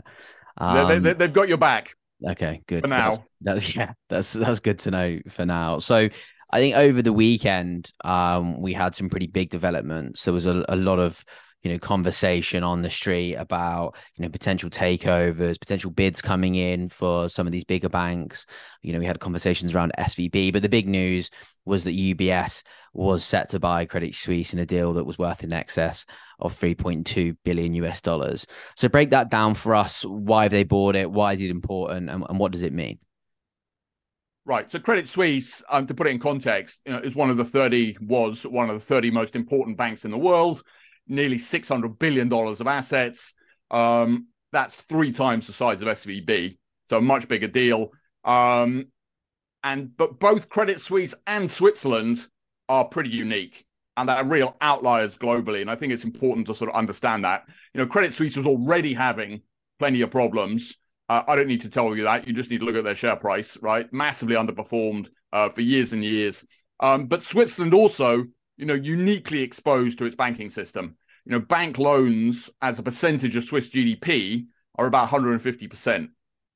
Um, 0.58 1.02
they, 1.02 1.08
have 1.08 1.18
they, 1.18 1.28
got 1.28 1.48
your 1.48 1.58
back. 1.58 1.94
Okay, 2.24 2.62
good. 2.66 2.82
For 2.82 2.88
now. 2.88 3.10
That's, 3.10 3.20
that's, 3.40 3.76
yeah, 3.76 3.92
that's 4.08 4.32
that's 4.32 4.60
good 4.60 4.78
to 4.80 4.90
know 4.90 5.18
for 5.28 5.44
now. 5.44 5.78
So 5.78 6.08
I 6.50 6.60
think 6.60 6.76
over 6.76 7.02
the 7.02 7.12
weekend, 7.12 7.92
um, 8.04 8.60
we 8.60 8.72
had 8.72 8.94
some 8.94 9.08
pretty 9.08 9.26
big 9.26 9.50
developments. 9.50 10.24
There 10.24 10.34
was 10.34 10.46
a, 10.46 10.64
a 10.68 10.76
lot 10.76 10.98
of 10.98 11.24
you 11.62 11.72
know 11.72 11.78
conversation 11.78 12.62
on 12.62 12.82
the 12.82 12.90
street 12.90 13.34
about 13.34 13.96
you 14.14 14.22
know 14.22 14.28
potential 14.28 14.70
takeovers 14.70 15.58
potential 15.58 15.90
bids 15.90 16.22
coming 16.22 16.54
in 16.54 16.88
for 16.88 17.28
some 17.28 17.46
of 17.46 17.52
these 17.52 17.64
bigger 17.64 17.88
banks. 17.88 18.46
You 18.82 18.92
know 18.92 18.98
we 18.98 19.06
had 19.06 19.20
conversations 19.20 19.74
around 19.74 19.92
svb 19.98 20.52
but 20.52 20.62
the 20.62 20.68
big 20.68 20.88
news 20.88 21.30
was 21.64 21.84
that 21.84 21.96
ubs 21.96 22.62
was 22.92 23.24
set 23.24 23.48
to 23.50 23.60
buy 23.60 23.84
credit 23.84 24.14
suisse 24.14 24.52
in 24.52 24.58
a 24.58 24.66
deal 24.66 24.94
that 24.94 25.04
was 25.04 25.18
worth 25.18 25.44
in 25.44 25.52
excess 25.52 26.06
of 26.38 26.54
3.2 26.54 27.36
billion 27.44 27.74
us 27.84 28.00
dollars. 28.00 28.46
So 28.76 28.88
break 28.88 29.10
that 29.10 29.30
down 29.30 29.54
for 29.54 29.74
us. 29.74 30.02
Why 30.04 30.44
have 30.44 30.52
they 30.52 30.64
bought 30.64 30.96
it? 30.96 31.10
Why 31.10 31.32
is 31.34 31.40
it 31.40 31.50
important? 31.50 32.08
And, 32.08 32.24
and 32.28 32.38
what 32.38 32.52
does 32.52 32.62
it 32.62 32.72
mean? 32.72 32.98
Right. 34.46 34.70
So 34.70 34.78
Credit 34.78 35.08
Suisse, 35.08 35.64
um, 35.68 35.86
to 35.88 35.94
put 35.94 36.06
it 36.06 36.10
in 36.10 36.20
context, 36.20 36.80
you 36.86 36.92
know, 36.92 37.00
is 37.00 37.16
one 37.16 37.30
of 37.30 37.36
the 37.36 37.44
30, 37.44 37.96
was 38.00 38.46
one 38.46 38.70
of 38.70 38.76
the 38.76 38.80
30 38.80 39.10
most 39.10 39.34
important 39.34 39.76
banks 39.76 40.04
in 40.04 40.10
the 40.10 40.18
world 40.18 40.62
nearly 41.08 41.36
$600 41.36 41.98
billion 41.98 42.32
of 42.32 42.66
assets. 42.66 43.34
Um, 43.70 44.28
that's 44.52 44.74
three 44.74 45.12
times 45.12 45.46
the 45.46 45.52
size 45.52 45.82
of 45.82 45.88
SVB, 45.88 46.56
so 46.88 46.98
a 46.98 47.02
much 47.02 47.28
bigger 47.28 47.48
deal. 47.48 47.92
Um, 48.24 48.86
and 49.62 49.96
but 49.96 50.18
both 50.20 50.48
Credit 50.48 50.80
Suisse 50.80 51.14
and 51.26 51.50
Switzerland 51.50 52.26
are 52.68 52.84
pretty 52.84 53.10
unique 53.10 53.66
and 53.96 54.08
they're 54.08 54.24
real 54.24 54.56
outliers 54.60 55.16
globally. 55.16 55.60
And 55.60 55.70
I 55.70 55.74
think 55.74 55.92
it's 55.92 56.04
important 56.04 56.46
to 56.46 56.54
sort 56.54 56.70
of 56.70 56.76
understand 56.76 57.24
that. 57.24 57.44
You 57.72 57.80
know, 57.80 57.86
Credit 57.86 58.12
Suisse 58.12 58.36
was 58.36 58.46
already 58.46 58.92
having 58.92 59.42
plenty 59.78 60.02
of 60.02 60.10
problems. 60.10 60.76
Uh, 61.08 61.22
I 61.26 61.36
don't 61.36 61.48
need 61.48 61.62
to 61.62 61.70
tell 61.70 61.96
you 61.96 62.04
that. 62.04 62.26
You 62.26 62.34
just 62.34 62.50
need 62.50 62.58
to 62.58 62.66
look 62.66 62.76
at 62.76 62.84
their 62.84 62.94
share 62.94 63.16
price, 63.16 63.56
right? 63.62 63.90
Massively 63.92 64.36
underperformed 64.36 65.08
uh, 65.32 65.48
for 65.48 65.62
years 65.62 65.92
and 65.92 66.04
years. 66.04 66.44
Um, 66.80 67.06
but 67.06 67.22
Switzerland 67.22 67.72
also 67.72 68.24
you 68.56 68.66
know, 68.66 68.74
uniquely 68.74 69.42
exposed 69.42 69.98
to 69.98 70.04
its 70.04 70.16
banking 70.16 70.50
system. 70.50 70.96
You 71.24 71.32
know, 71.32 71.40
bank 71.40 71.78
loans 71.78 72.50
as 72.62 72.78
a 72.78 72.82
percentage 72.82 73.36
of 73.36 73.44
Swiss 73.44 73.68
GDP 73.68 74.46
are 74.76 74.86
about 74.86 75.08
150%. 75.08 76.08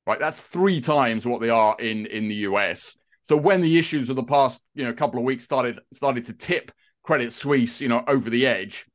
Right, 0.07 0.19
that's 0.19 0.35
three 0.35 0.81
times 0.81 1.27
what 1.27 1.41
they 1.41 1.51
are 1.51 1.75
in 1.79 2.07
in 2.07 2.27
the 2.27 2.35
US. 2.47 2.95
So 3.21 3.37
when 3.37 3.61
the 3.61 3.77
issues 3.77 4.09
of 4.09 4.15
the 4.15 4.23
past, 4.23 4.59
you 4.73 4.83
know, 4.83 4.93
couple 4.93 5.19
of 5.19 5.25
weeks 5.25 5.43
started 5.43 5.79
started 5.93 6.25
to 6.25 6.33
tip 6.33 6.71
Credit 7.03 7.31
Suisse, 7.31 7.79
you 7.79 7.87
know, 7.87 8.03
over 8.07 8.29
the 8.29 8.47
edge, 8.47 8.87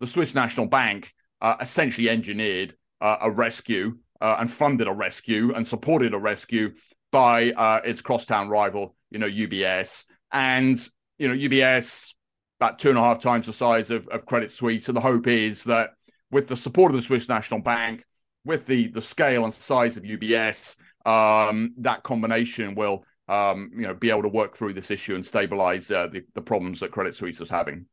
the 0.00 0.06
Swiss 0.06 0.34
National 0.34 0.66
Bank 0.66 1.12
uh, 1.42 1.56
essentially 1.60 2.08
engineered 2.08 2.74
uh, 3.00 3.18
a 3.20 3.30
rescue 3.30 3.98
uh, 4.20 4.36
and 4.38 4.50
funded 4.50 4.88
a 4.88 4.92
rescue 4.92 5.52
and 5.54 5.68
supported 5.68 6.14
a 6.14 6.18
rescue 6.18 6.72
by 7.12 7.52
uh, 7.52 7.80
its 7.84 8.00
crosstown 8.00 8.48
rival, 8.48 8.96
you 9.10 9.18
know, 9.18 9.28
UBS. 9.28 10.04
And 10.32 10.76
you 11.18 11.28
know, 11.28 11.34
UBS 11.34 12.14
about 12.60 12.78
two 12.78 12.90
and 12.90 12.98
a 12.98 13.02
half 13.02 13.20
times 13.20 13.46
the 13.46 13.52
size 13.52 13.90
of, 13.90 14.06
of 14.08 14.26
Credit 14.26 14.50
Suisse. 14.50 14.88
And 14.88 14.96
the 14.96 15.00
hope 15.00 15.26
is 15.26 15.64
that 15.64 15.90
with 16.30 16.48
the 16.48 16.56
support 16.56 16.90
of 16.90 16.96
the 16.96 17.02
Swiss 17.02 17.28
National 17.28 17.60
Bank, 17.60 18.02
with 18.44 18.66
the 18.66 18.88
the 18.88 19.02
scale 19.02 19.44
and 19.44 19.52
size 19.52 19.96
of 19.96 20.04
UBS, 20.04 20.76
um, 21.04 21.74
that 21.78 22.02
combination 22.02 22.74
will 22.74 23.04
um, 23.28 23.70
you 23.74 23.86
know 23.86 23.94
be 23.94 24.10
able 24.10 24.22
to 24.22 24.28
work 24.28 24.56
through 24.56 24.72
this 24.72 24.90
issue 24.90 25.14
and 25.14 25.24
stabilize 25.24 25.90
uh, 25.90 26.06
the, 26.06 26.22
the 26.34 26.40
problems 26.40 26.80
that 26.80 26.92
Credit 26.92 27.14
Suisse 27.14 27.40
is 27.40 27.50
having. 27.50 27.86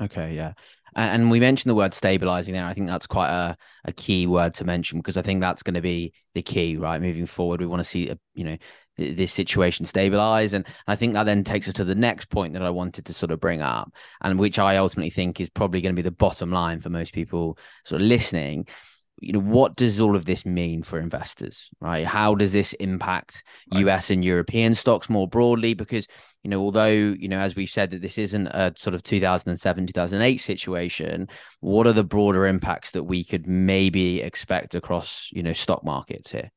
Okay, 0.00 0.34
yeah. 0.34 0.52
And 0.96 1.30
we 1.30 1.40
mentioned 1.40 1.70
the 1.70 1.74
word 1.74 1.92
stabilizing 1.92 2.54
there. 2.54 2.64
I 2.64 2.72
think 2.72 2.88
that's 2.88 3.06
quite 3.06 3.28
a, 3.28 3.56
a 3.84 3.92
key 3.92 4.28
word 4.28 4.54
to 4.54 4.64
mention 4.64 4.98
because 4.98 5.16
I 5.16 5.22
think 5.22 5.40
that's 5.40 5.62
going 5.62 5.74
to 5.74 5.80
be 5.80 6.12
the 6.34 6.42
key, 6.42 6.76
right? 6.76 7.00
Moving 7.00 7.26
forward, 7.26 7.60
we 7.60 7.66
want 7.66 7.80
to 7.80 7.84
see, 7.84 8.12
you 8.34 8.44
know, 8.44 8.56
this 8.96 9.32
situation 9.32 9.84
stabilize. 9.84 10.54
And 10.54 10.66
I 10.86 10.96
think 10.96 11.14
that 11.14 11.24
then 11.24 11.44
takes 11.44 11.68
us 11.68 11.74
to 11.74 11.84
the 11.84 11.94
next 11.94 12.30
point 12.30 12.54
that 12.54 12.62
I 12.62 12.70
wanted 12.70 13.06
to 13.06 13.12
sort 13.12 13.32
of 13.32 13.40
bring 13.40 13.62
up, 13.62 13.92
and 14.22 14.38
which 14.38 14.58
I 14.58 14.76
ultimately 14.76 15.10
think 15.10 15.40
is 15.40 15.50
probably 15.50 15.80
going 15.80 15.94
to 15.94 16.00
be 16.00 16.08
the 16.08 16.10
bottom 16.10 16.50
line 16.50 16.80
for 16.80 16.90
most 16.90 17.12
people 17.12 17.58
sort 17.84 18.00
of 18.00 18.06
listening, 18.06 18.66
you 19.20 19.32
know 19.32 19.40
what 19.40 19.76
does 19.76 20.00
all 20.00 20.16
of 20.16 20.24
this 20.24 20.44
mean 20.44 20.82
for 20.82 20.98
investors 20.98 21.70
right 21.80 22.04
how 22.04 22.34
does 22.34 22.52
this 22.52 22.72
impact 22.74 23.42
right. 23.72 23.86
us 23.86 24.10
and 24.10 24.24
european 24.24 24.74
stocks 24.74 25.08
more 25.08 25.28
broadly 25.28 25.74
because 25.74 26.06
you 26.42 26.50
know 26.50 26.60
although 26.60 26.88
you 26.88 27.28
know 27.28 27.38
as 27.38 27.54
we've 27.54 27.70
said 27.70 27.90
that 27.90 28.02
this 28.02 28.18
isn't 28.18 28.48
a 28.48 28.72
sort 28.76 28.94
of 28.94 29.02
2007 29.02 29.86
2008 29.86 30.36
situation 30.38 31.28
what 31.60 31.86
are 31.86 31.92
the 31.92 32.04
broader 32.04 32.46
impacts 32.46 32.90
that 32.92 33.04
we 33.04 33.24
could 33.24 33.46
maybe 33.46 34.20
expect 34.20 34.74
across 34.74 35.30
you 35.32 35.42
know 35.42 35.52
stock 35.52 35.84
markets 35.84 36.32
here 36.32 36.50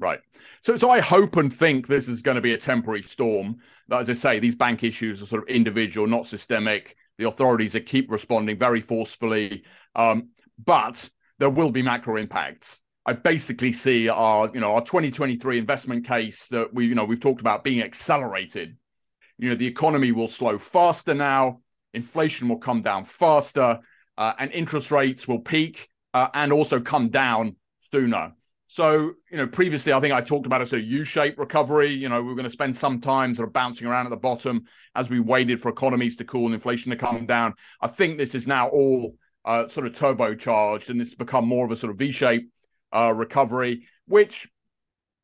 right 0.00 0.20
so 0.62 0.76
so 0.76 0.90
i 0.90 1.00
hope 1.00 1.36
and 1.36 1.52
think 1.52 1.86
this 1.86 2.08
is 2.08 2.22
going 2.22 2.34
to 2.34 2.40
be 2.40 2.54
a 2.54 2.58
temporary 2.58 3.02
storm 3.02 3.56
as 3.92 4.10
i 4.10 4.12
say 4.12 4.38
these 4.38 4.56
bank 4.56 4.82
issues 4.82 5.22
are 5.22 5.26
sort 5.26 5.42
of 5.42 5.48
individual 5.48 6.06
not 6.06 6.26
systemic 6.26 6.96
the 7.18 7.28
authorities 7.28 7.74
are 7.76 7.80
keep 7.80 8.10
responding 8.10 8.58
very 8.58 8.80
forcefully 8.80 9.62
um, 9.94 10.30
but 10.64 11.08
there 11.40 11.50
will 11.50 11.70
be 11.70 11.82
macro 11.82 12.16
impacts. 12.16 12.80
I 13.06 13.14
basically 13.14 13.72
see 13.72 14.08
our, 14.08 14.50
you 14.52 14.60
know, 14.60 14.74
our 14.74 14.84
2023 14.84 15.58
investment 15.58 16.06
case 16.06 16.48
that 16.48 16.72
we, 16.72 16.86
you 16.86 16.94
know, 16.94 17.06
we've 17.06 17.18
talked 17.18 17.40
about 17.40 17.64
being 17.64 17.82
accelerated. 17.82 18.76
You 19.38 19.48
know, 19.48 19.54
the 19.54 19.66
economy 19.66 20.12
will 20.12 20.28
slow 20.28 20.58
faster 20.58 21.14
now, 21.14 21.62
inflation 21.94 22.48
will 22.48 22.58
come 22.58 22.82
down 22.82 23.04
faster, 23.04 23.80
uh, 24.18 24.32
and 24.38 24.52
interest 24.52 24.90
rates 24.90 25.26
will 25.26 25.40
peak 25.40 25.88
uh, 26.12 26.28
and 26.34 26.52
also 26.52 26.78
come 26.78 27.08
down 27.08 27.56
sooner. 27.78 28.34
So, 28.72 29.14
you 29.32 29.36
know, 29.36 29.48
previously 29.48 29.92
I 29.92 29.98
think 29.98 30.14
I 30.14 30.20
talked 30.20 30.46
about 30.46 30.62
a 30.62 30.66
sort 30.66 30.82
of 30.82 30.86
U-shaped 30.86 31.38
recovery. 31.38 31.90
You 31.90 32.08
know, 32.08 32.22
we 32.22 32.30
are 32.30 32.36
going 32.36 32.44
to 32.44 32.50
spend 32.50 32.76
some 32.76 33.00
time 33.00 33.34
sort 33.34 33.48
of 33.48 33.52
bouncing 33.52 33.88
around 33.88 34.06
at 34.06 34.10
the 34.10 34.16
bottom 34.16 34.62
as 34.94 35.10
we 35.10 35.18
waited 35.18 35.60
for 35.60 35.70
economies 35.70 36.14
to 36.18 36.24
cool 36.24 36.44
and 36.44 36.54
inflation 36.54 36.90
to 36.92 36.96
come 36.96 37.26
down. 37.26 37.54
I 37.80 37.88
think 37.88 38.16
this 38.16 38.36
is 38.36 38.46
now 38.46 38.68
all 38.68 39.16
uh, 39.44 39.66
sort 39.66 39.86
of 39.88 39.92
turbocharged, 39.94 40.88
and 40.88 41.02
it's 41.02 41.16
become 41.16 41.48
more 41.48 41.66
of 41.66 41.72
a 41.72 41.76
sort 41.76 41.90
of 41.90 41.98
V-shaped 41.98 42.48
uh, 42.92 43.12
recovery, 43.12 43.88
which 44.06 44.46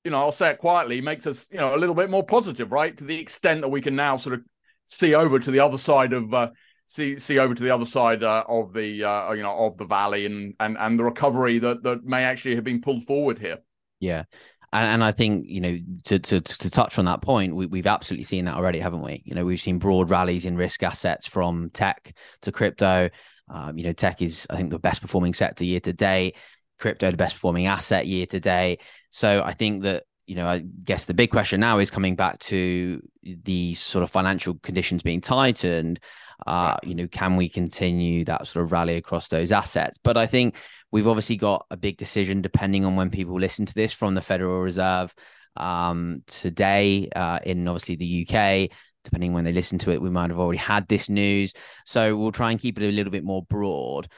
you 0.02 0.10
know 0.10 0.18
I'll 0.18 0.32
say 0.32 0.50
it 0.50 0.58
quietly 0.58 1.00
makes 1.00 1.24
us 1.28 1.46
you 1.52 1.58
know 1.58 1.72
a 1.72 1.78
little 1.78 1.94
bit 1.94 2.10
more 2.10 2.26
positive, 2.26 2.72
right? 2.72 2.96
To 2.96 3.04
the 3.04 3.20
extent 3.20 3.60
that 3.60 3.68
we 3.68 3.80
can 3.80 3.94
now 3.94 4.16
sort 4.16 4.34
of 4.34 4.42
see 4.86 5.14
over 5.14 5.38
to 5.38 5.50
the 5.52 5.60
other 5.60 5.78
side 5.78 6.12
of 6.12 6.34
uh, 6.34 6.50
see 6.86 7.18
see 7.18 7.38
over 7.38 7.54
to 7.54 7.62
the 7.62 7.70
other 7.70 7.86
side 7.86 8.22
uh, 8.22 8.44
of 8.48 8.72
the 8.72 9.04
uh, 9.04 9.32
you 9.32 9.42
know 9.42 9.56
of 9.56 9.76
the 9.76 9.84
valley 9.84 10.26
and 10.26 10.54
and 10.60 10.76
and 10.78 10.98
the 10.98 11.04
recovery 11.04 11.58
that 11.58 11.82
that 11.82 12.04
may 12.04 12.24
actually 12.24 12.54
have 12.54 12.64
been 12.64 12.80
pulled 12.80 13.04
forward 13.04 13.38
here. 13.38 13.58
Yeah. 14.00 14.24
And, 14.72 14.86
and 14.86 15.04
I 15.04 15.12
think 15.12 15.46
you 15.48 15.60
know 15.60 15.78
to, 16.04 16.18
to 16.18 16.40
to 16.40 16.70
touch 16.70 16.98
on 16.98 17.04
that 17.04 17.22
point, 17.22 17.54
we, 17.54 17.66
we've 17.66 17.86
absolutely 17.86 18.24
seen 18.24 18.44
that 18.46 18.54
already, 18.54 18.80
haven't 18.80 19.02
we? 19.02 19.22
You 19.24 19.34
know, 19.34 19.44
we've 19.44 19.60
seen 19.60 19.78
broad 19.78 20.10
rallies 20.10 20.46
in 20.46 20.56
risk 20.56 20.82
assets 20.82 21.26
from 21.26 21.70
tech 21.70 22.14
to 22.42 22.52
crypto, 22.52 23.10
um, 23.48 23.78
you 23.78 23.84
know, 23.84 23.92
tech 23.92 24.22
is, 24.22 24.46
I 24.50 24.56
think, 24.56 24.70
the 24.70 24.78
best 24.78 25.00
performing 25.00 25.34
sector 25.34 25.64
year 25.64 25.80
to 25.80 25.92
date. 25.92 26.36
Crypto, 26.78 27.10
the 27.10 27.16
best 27.16 27.36
performing 27.36 27.66
asset 27.66 28.06
year 28.06 28.26
to 28.26 28.40
date. 28.40 28.82
So 29.10 29.42
I 29.42 29.52
think 29.52 29.84
that 29.84 30.04
you 30.26 30.34
know, 30.34 30.48
I 30.48 30.58
guess 30.58 31.04
the 31.04 31.14
big 31.14 31.30
question 31.30 31.60
now 31.60 31.78
is 31.78 31.90
coming 31.90 32.16
back 32.16 32.40
to 32.40 33.00
the 33.22 33.74
sort 33.74 34.02
of 34.02 34.10
financial 34.10 34.54
conditions 34.62 35.02
being 35.02 35.20
tightened. 35.20 36.00
Uh, 36.46 36.76
you 36.82 36.94
know, 36.94 37.06
can 37.08 37.36
we 37.36 37.48
continue 37.48 38.24
that 38.24 38.46
sort 38.46 38.64
of 38.64 38.72
rally 38.72 38.96
across 38.96 39.28
those 39.28 39.52
assets? 39.52 39.98
But 40.02 40.16
I 40.16 40.26
think 40.26 40.56
we've 40.90 41.08
obviously 41.08 41.36
got 41.36 41.66
a 41.70 41.76
big 41.76 41.96
decision 41.96 42.42
depending 42.42 42.84
on 42.84 42.96
when 42.96 43.10
people 43.10 43.38
listen 43.38 43.66
to 43.66 43.74
this 43.74 43.92
from 43.92 44.14
the 44.14 44.22
Federal 44.22 44.60
Reserve 44.60 45.14
um, 45.56 46.22
today 46.26 47.08
uh, 47.14 47.38
in 47.44 47.66
obviously 47.68 47.96
the 47.96 48.26
UK 48.28 48.70
depending 49.06 49.32
when 49.32 49.44
they 49.44 49.52
listen 49.52 49.78
to 49.78 49.90
it, 49.90 50.02
we 50.02 50.10
might 50.10 50.30
have 50.30 50.38
already 50.38 50.58
had 50.58 50.86
this 50.88 51.08
news. 51.08 51.54
So 51.86 52.16
we'll 52.16 52.32
try 52.32 52.50
and 52.50 52.60
keep 52.60 52.78
it 52.78 52.86
a 52.86 52.92
little 52.92 53.12
bit 53.12 53.24
more 53.24 53.42
broad. 53.44 54.08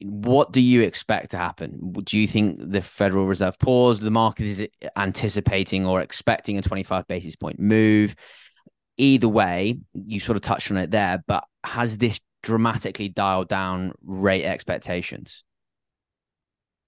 What 0.00 0.52
do 0.52 0.62
you 0.62 0.82
expect 0.82 1.32
to 1.32 1.38
happen? 1.38 1.92
Do 1.92 2.16
you 2.16 2.28
think 2.28 2.58
the 2.58 2.80
Federal 2.80 3.26
Reserve 3.26 3.58
pause? 3.58 3.98
The 3.98 4.12
market 4.12 4.46
is 4.46 4.68
anticipating 4.96 5.84
or 5.84 6.00
expecting 6.00 6.56
a 6.56 6.62
25 6.62 7.06
basis 7.08 7.36
point 7.36 7.58
move. 7.58 8.14
Either 8.96 9.28
way, 9.28 9.78
you 9.92 10.20
sort 10.20 10.36
of 10.36 10.42
touched 10.42 10.70
on 10.70 10.76
it 10.76 10.92
there, 10.92 11.22
but 11.26 11.44
has 11.68 11.98
this 11.98 12.20
dramatically 12.42 13.08
dialed 13.08 13.48
down 13.48 13.92
rate 14.02 14.44
expectations? 14.44 15.44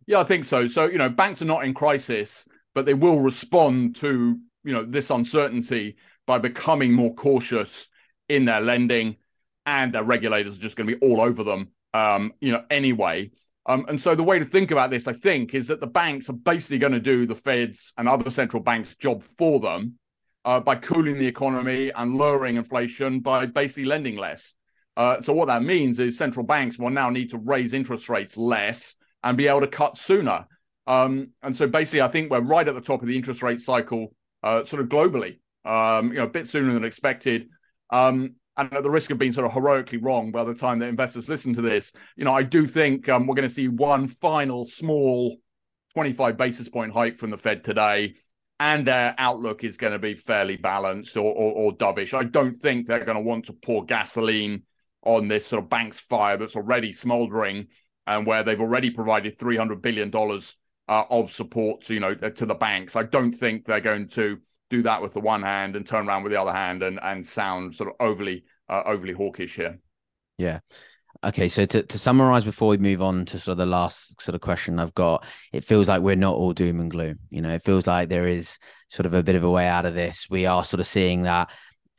Yeah, 0.07 0.21
I 0.21 0.25
think 0.25 0.45
so. 0.45 0.67
So, 0.67 0.87
you 0.87 0.99
know, 0.99 1.09
banks 1.09 1.43
are 1.43 1.47
not 1.47 1.65
in 1.65 1.75
crisis, 1.75 2.47
but 2.75 2.87
they 2.87 2.95
will 2.95 3.21
respond 3.21 3.97
to, 3.97 4.39
you 4.65 4.73
know, 4.73 4.85
this 4.85 5.11
uncertainty 5.11 5.97
by 6.27 6.39
becoming 6.39 6.93
more 6.93 7.15
cautious 7.15 7.89
in 8.29 8.45
their 8.45 8.61
lending, 8.61 9.17
and 9.67 9.93
their 9.93 10.05
regulators 10.05 10.57
are 10.57 10.61
just 10.61 10.77
going 10.77 10.89
to 10.89 10.97
be 10.97 11.07
all 11.07 11.21
over 11.21 11.45
them, 11.45 11.69
um, 11.95 12.33
you 12.41 12.53
know, 12.53 12.65
anyway. 12.71 13.31
Um, 13.67 13.85
and 13.89 14.01
so 14.01 14.15
the 14.15 14.23
way 14.23 14.39
to 14.39 14.45
think 14.45 14.71
about 14.71 14.91
this, 14.91 15.07
I 15.07 15.13
think, 15.13 15.55
is 15.55 15.69
that 15.69 15.81
the 15.81 15.87
banks 15.87 16.31
are 16.31 16.35
basically 16.35 16.79
going 16.79 16.93
to 16.93 17.01
do 17.01 17.27
the 17.27 17.35
Fed's 17.35 17.93
and 17.99 18.09
other 18.09 18.31
central 18.31 18.63
banks' 18.63 18.97
job 18.97 19.23
for 19.23 19.61
them 19.61 19.99
uh, 20.45 20.61
by 20.61 20.77
cooling 20.77 21.19
the 21.19 21.27
economy 21.27 21.93
and 21.95 22.17
lowering 22.17 22.57
inflation 22.57 23.21
by 23.21 23.47
basically 23.47 23.85
lending 23.85 24.17
less. 24.17 24.55
Uh, 25.01 25.19
so 25.23 25.33
what 25.33 25.49
that 25.49 25.63
means 25.63 25.99
is 25.99 26.19
central 26.19 26.45
banks 26.45 26.79
will 26.79 26.91
now 26.91 27.09
need 27.09 27.31
to 27.31 27.39
raise 27.39 27.73
interest 27.73 28.11
rates 28.11 28.37
less 28.37 28.97
and 29.25 29.35
be 29.35 29.49
able 29.49 29.63
to 29.63 29.67
cut 29.67 29.97
sooner. 29.97 30.45
Um, 30.87 31.31
and 31.43 31.57
so 31.57 31.67
basically, 31.67 32.03
I 32.03 32.09
think 32.09 32.31
we're 32.31 32.43
right 32.43 32.69
at 32.69 32.75
the 32.75 32.83
top 32.83 33.01
of 33.01 33.09
the 33.09 33.17
interest 33.17 33.43
rate 33.43 33.63
cycle, 33.63 34.15
uh, 34.43 34.63
sort 34.65 34.83
of 34.83 34.91
globally 34.91 35.39
um, 35.65 36.09
you 36.09 36.19
know, 36.19 36.25
a 36.25 36.29
bit 36.29 36.49
sooner 36.49 36.75
than 36.75 36.85
expected. 36.85 37.49
Um, 37.89 38.35
and 38.59 38.75
at 38.75 38.83
the 38.83 38.91
risk 38.91 39.11
of 39.11 39.17
being 39.17 39.33
sort 39.33 39.47
of 39.47 39.53
heroically 39.53 39.97
wrong 39.97 40.33
by 40.33 40.45
the 40.45 40.55
time 40.55 40.81
that 40.81 40.91
investors 40.91 41.31
listen 41.31 41.55
to 41.55 41.63
this, 41.63 41.93
you 42.15 42.27
know, 42.27 42.35
I 42.35 42.43
do 42.43 42.67
think 42.67 43.09
um, 43.09 43.27
we're 43.27 43.37
going 43.37 43.49
to 43.49 43.55
see 43.55 43.69
one 43.69 44.07
final 44.07 44.67
small 44.67 45.39
25 45.95 46.37
basis 46.37 46.69
point 46.69 46.93
hike 46.93 47.17
from 47.17 47.31
the 47.31 47.39
Fed 47.39 47.65
today, 47.65 48.17
and 48.59 48.87
their 48.87 49.15
outlook 49.17 49.65
is 49.65 49.79
going 49.79 49.95
to 49.95 49.99
be 49.99 50.13
fairly 50.13 50.57
balanced 50.57 51.17
or, 51.17 51.33
or, 51.33 51.53
or 51.53 51.73
dovish. 51.73 52.13
I 52.13 52.25
don't 52.25 52.59
think 52.59 52.87
they're 52.87 53.07
going 53.07 53.17
to 53.17 53.25
want 53.25 53.47
to 53.47 53.55
pour 53.55 53.87
gasoline 53.87 54.65
on 55.03 55.29
this 55.29 55.47
sort 55.47 55.63
of 55.63 55.71
bank's 55.71 55.99
fire 55.99 56.37
that's 56.37 56.57
already 56.57 56.93
smoldering 56.93 57.69
and 58.07 58.27
where 58.27 58.43
they've 58.43 58.61
already 58.61 58.91
provided 58.91 59.39
300 59.39 59.81
billion 59.81 60.11
dollars 60.11 60.57
uh, 60.89 61.05
of 61.11 61.33
support 61.33 61.83
to 61.85 61.95
you 61.95 62.01
know 62.01 62.15
to 62.15 62.47
the 62.47 62.55
banks. 62.55 62.97
I 62.97 63.05
don't 63.05 63.33
think 63.33 63.65
they're 63.65 63.81
going 63.81 64.09
to 64.11 64.39
do 64.69 64.83
that 64.83 65.03
with 65.03 65.13
the 65.13 65.21
one 65.21 65.43
hand 65.43 65.77
and 65.77 65.87
turn 65.87 66.09
around 66.09 66.23
with 66.23 66.33
the 66.33 66.41
other 66.41 66.53
hand 66.53 66.83
and 66.83 66.99
and 67.03 67.27
sound 67.27 67.75
sort 67.75 67.91
of 67.91 67.97
overly 68.01 68.45
uh, 68.69 68.83
overly 68.87 69.13
hawkish 69.13 69.57
here. 69.57 69.79
Yeah. 70.39 70.61
Okay, 71.23 71.49
so 71.49 71.67
to, 71.67 71.83
to 71.83 71.99
summarize 71.99 72.47
before 72.47 72.69
we 72.69 72.79
move 72.79 73.03
on 73.03 73.27
to 73.27 73.39
sort 73.39 73.53
of 73.53 73.59
the 73.59 73.67
last 73.67 74.21
sort 74.23 74.35
of 74.35 74.41
question 74.41 74.79
I've 74.79 74.95
got, 74.95 75.27
it 75.53 75.65
feels 75.65 75.87
like 75.87 76.01
we're 76.01 76.17
not 76.17 76.37
all 76.37 76.55
doom 76.55 76.81
and 76.81 76.91
gloom. 76.91 77.19
You 77.29 77.43
know, 77.43 77.53
it 77.53 77.63
feels 77.63 77.87
like 77.87 78.09
there 78.09 78.27
is 78.27 78.59
sort 78.89 79.05
of 79.05 79.13
a 79.13 79.23
bit 79.23 79.35
of 79.35 79.45
a 79.45 79.51
way 79.51 79.67
out 79.67 79.85
of 79.85 79.95
this. 79.95 80.29
We 80.31 80.47
are 80.47 80.65
sort 80.65 80.81
of 80.81 80.87
seeing 80.87 81.23
that, 81.23 81.51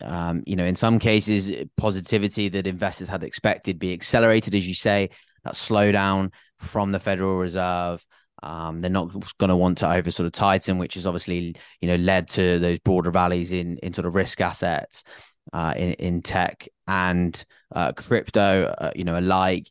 um, 0.04 0.44
you 0.46 0.56
know, 0.56 0.66
in 0.66 0.76
some 0.76 1.00
cases, 1.00 1.52
positivity 1.78 2.50
that 2.50 2.68
investors 2.68 3.10
had 3.10 3.24
expected 3.24 3.80
be 3.80 3.94
accelerated, 3.94 4.56
as 4.56 4.68
you 4.68 4.76
say, 4.76 5.10
that 5.44 5.54
slowdown 5.54 6.32
from 6.60 6.92
the 6.92 7.00
Federal 7.00 7.38
Reserve. 7.38 8.06
Um, 8.44 8.82
they're 8.82 8.90
not 8.90 9.12
going 9.38 9.50
to 9.50 9.56
want 9.56 9.80
to 9.80 9.92
over 9.92 10.10
sort 10.10 10.26
of 10.26 10.34
tighten, 10.34 10.78
which 10.78 10.96
has 10.96 11.06
obviously 11.06 11.56
you 11.80 11.88
know 11.88 11.96
led 11.96 12.28
to 12.30 12.60
those 12.60 12.80
broader 12.80 13.12
rallies 13.12 13.52
in 13.52 13.78
in 13.80 13.94
sort 13.94 14.08
of 14.08 14.16
risk 14.16 14.42
assets, 14.42 15.04
uh, 15.54 15.74
in 15.78 15.94
in 15.94 16.22
tech 16.22 16.68
and 16.88 17.44
uh, 17.76 17.92
crypto, 17.94 18.74
uh, 18.78 18.92
you 18.96 19.04
know 19.04 19.20
alike. 19.20 19.68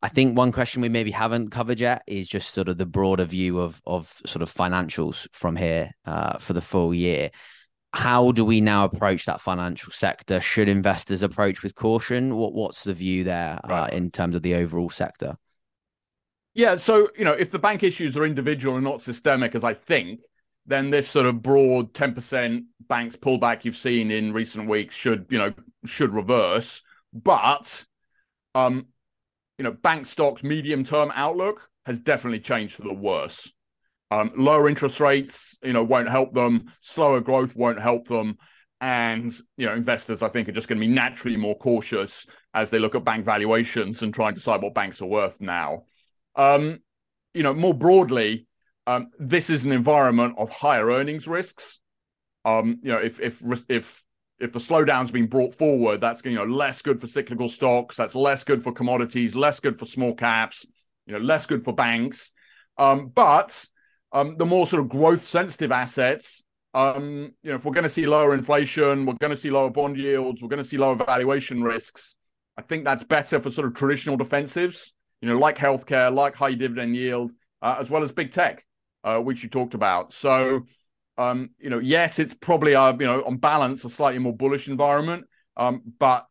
I 0.00 0.08
think 0.08 0.36
one 0.36 0.52
question 0.52 0.80
we 0.80 0.88
maybe 0.88 1.10
haven't 1.10 1.50
covered 1.50 1.80
yet 1.80 2.02
is 2.06 2.28
just 2.28 2.54
sort 2.54 2.68
of 2.68 2.78
the 2.78 2.86
broader 2.86 3.24
view 3.24 3.58
of 3.58 3.80
of 3.84 4.12
sort 4.26 4.42
of 4.42 4.52
financials 4.52 5.26
from 5.32 5.56
here 5.56 5.90
uh, 6.04 6.38
for 6.38 6.52
the 6.52 6.60
full 6.62 6.94
year. 6.94 7.30
How 7.94 8.32
do 8.32 8.44
we 8.44 8.60
now 8.60 8.84
approach 8.84 9.24
that 9.26 9.40
financial 9.40 9.92
sector? 9.92 10.40
Should 10.40 10.68
investors 10.68 11.22
approach 11.22 11.62
with 11.62 11.74
caution? 11.74 12.36
What 12.36 12.52
what's 12.52 12.84
the 12.84 12.92
view 12.92 13.24
there 13.24 13.58
uh, 13.64 13.68
right. 13.68 13.92
in 13.92 14.10
terms 14.10 14.34
of 14.34 14.42
the 14.42 14.54
overall 14.54 14.90
sector? 14.90 15.36
Yeah, 16.54 16.76
so 16.76 17.08
you 17.16 17.24
know, 17.24 17.32
if 17.32 17.50
the 17.50 17.58
bank 17.58 17.82
issues 17.82 18.16
are 18.16 18.24
individual 18.24 18.76
and 18.76 18.84
not 18.84 19.00
systemic, 19.00 19.54
as 19.54 19.64
I 19.64 19.74
think, 19.74 20.20
then 20.66 20.90
this 20.90 21.08
sort 21.08 21.26
of 21.26 21.42
broad 21.42 21.94
10% 21.94 22.64
banks 22.88 23.16
pullback 23.16 23.64
you've 23.64 23.76
seen 23.76 24.10
in 24.10 24.32
recent 24.32 24.68
weeks 24.68 24.94
should, 24.94 25.26
you 25.30 25.38
know, 25.38 25.54
should 25.86 26.12
reverse. 26.12 26.82
but 27.12 27.84
um, 28.54 28.86
you 29.56 29.64
know, 29.64 29.72
bank 29.72 30.06
stocks 30.06 30.42
medium 30.42 30.84
term 30.84 31.10
outlook 31.14 31.68
has 31.86 31.98
definitely 31.98 32.40
changed 32.40 32.74
for 32.74 32.82
the 32.82 32.94
worse. 32.94 33.52
Um, 34.10 34.32
lower 34.36 34.68
interest 34.68 35.00
rates, 35.00 35.58
you 35.62 35.72
know, 35.72 35.84
won't 35.84 36.08
help 36.08 36.32
them. 36.32 36.72
Slower 36.80 37.20
growth 37.20 37.54
won't 37.54 37.80
help 37.80 38.08
them. 38.08 38.38
And 38.80 39.32
you 39.56 39.66
know, 39.66 39.74
investors, 39.74 40.22
I 40.22 40.28
think, 40.28 40.48
are 40.48 40.52
just 40.52 40.68
going 40.68 40.80
to 40.80 40.86
be 40.86 40.92
naturally 40.92 41.36
more 41.36 41.58
cautious 41.58 42.26
as 42.54 42.70
they 42.70 42.78
look 42.78 42.94
at 42.94 43.04
bank 43.04 43.24
valuations 43.24 44.02
and 44.02 44.14
try 44.14 44.28
and 44.28 44.36
decide 44.36 44.62
what 44.62 44.74
banks 44.74 45.02
are 45.02 45.06
worth 45.06 45.40
now. 45.40 45.84
Um, 46.36 46.78
you 47.34 47.42
know, 47.42 47.54
more 47.54 47.74
broadly, 47.74 48.46
um, 48.86 49.10
this 49.18 49.50
is 49.50 49.66
an 49.66 49.72
environment 49.72 50.36
of 50.38 50.48
higher 50.48 50.90
earnings 50.90 51.28
risks. 51.28 51.80
Um, 52.44 52.78
you 52.82 52.92
know, 52.92 52.98
if 52.98 53.20
if 53.20 53.42
if 53.68 54.02
if 54.38 54.52
the 54.52 54.58
slowdown's 54.60 55.10
been 55.10 55.26
brought 55.26 55.54
forward, 55.54 56.00
that's 56.00 56.24
you 56.24 56.36
know 56.36 56.44
less 56.44 56.80
good 56.80 57.00
for 57.00 57.06
cyclical 57.06 57.48
stocks. 57.48 57.96
That's 57.96 58.14
less 58.14 58.44
good 58.44 58.62
for 58.62 58.72
commodities. 58.72 59.34
Less 59.34 59.60
good 59.60 59.78
for 59.78 59.86
small 59.86 60.14
caps. 60.14 60.64
You 61.06 61.14
know, 61.14 61.18
less 61.18 61.46
good 61.46 61.64
for 61.64 61.74
banks. 61.74 62.32
Um, 62.78 63.08
but 63.08 63.66
um, 64.12 64.36
the 64.36 64.46
more 64.46 64.66
sort 64.66 64.82
of 64.82 64.88
growth 64.88 65.20
sensitive 65.20 65.72
assets, 65.72 66.42
um, 66.74 67.32
you 67.42 67.50
know, 67.50 67.56
if 67.56 67.64
we're 67.64 67.72
going 67.72 67.84
to 67.84 67.90
see 67.90 68.06
lower 68.06 68.34
inflation, 68.34 69.06
we're 69.06 69.14
going 69.14 69.30
to 69.30 69.36
see 69.36 69.50
lower 69.50 69.70
bond 69.70 69.96
yields, 69.96 70.42
we're 70.42 70.48
going 70.48 70.62
to 70.62 70.68
see 70.68 70.78
lower 70.78 70.94
valuation 70.94 71.62
risks. 71.62 72.16
I 72.56 72.62
think 72.62 72.84
that's 72.84 73.04
better 73.04 73.40
for 73.40 73.50
sort 73.50 73.66
of 73.66 73.74
traditional 73.74 74.18
defensives, 74.18 74.92
you 75.20 75.28
know, 75.28 75.38
like 75.38 75.56
healthcare, 75.56 76.12
like 76.12 76.34
high 76.34 76.54
dividend 76.54 76.96
yield, 76.96 77.32
uh, 77.62 77.76
as 77.78 77.90
well 77.90 78.02
as 78.02 78.12
big 78.12 78.30
tech, 78.30 78.64
uh, 79.04 79.18
which 79.18 79.42
you 79.42 79.48
talked 79.48 79.74
about. 79.74 80.12
So, 80.12 80.66
um, 81.16 81.50
you 81.58 81.70
know, 81.70 81.78
yes, 81.78 82.18
it's 82.18 82.34
probably, 82.34 82.74
uh, 82.74 82.92
you 82.92 83.06
know, 83.06 83.22
on 83.24 83.36
balance, 83.36 83.84
a 83.84 83.90
slightly 83.90 84.18
more 84.18 84.34
bullish 84.34 84.68
environment, 84.68 85.24
um, 85.56 85.82
but 85.98 86.26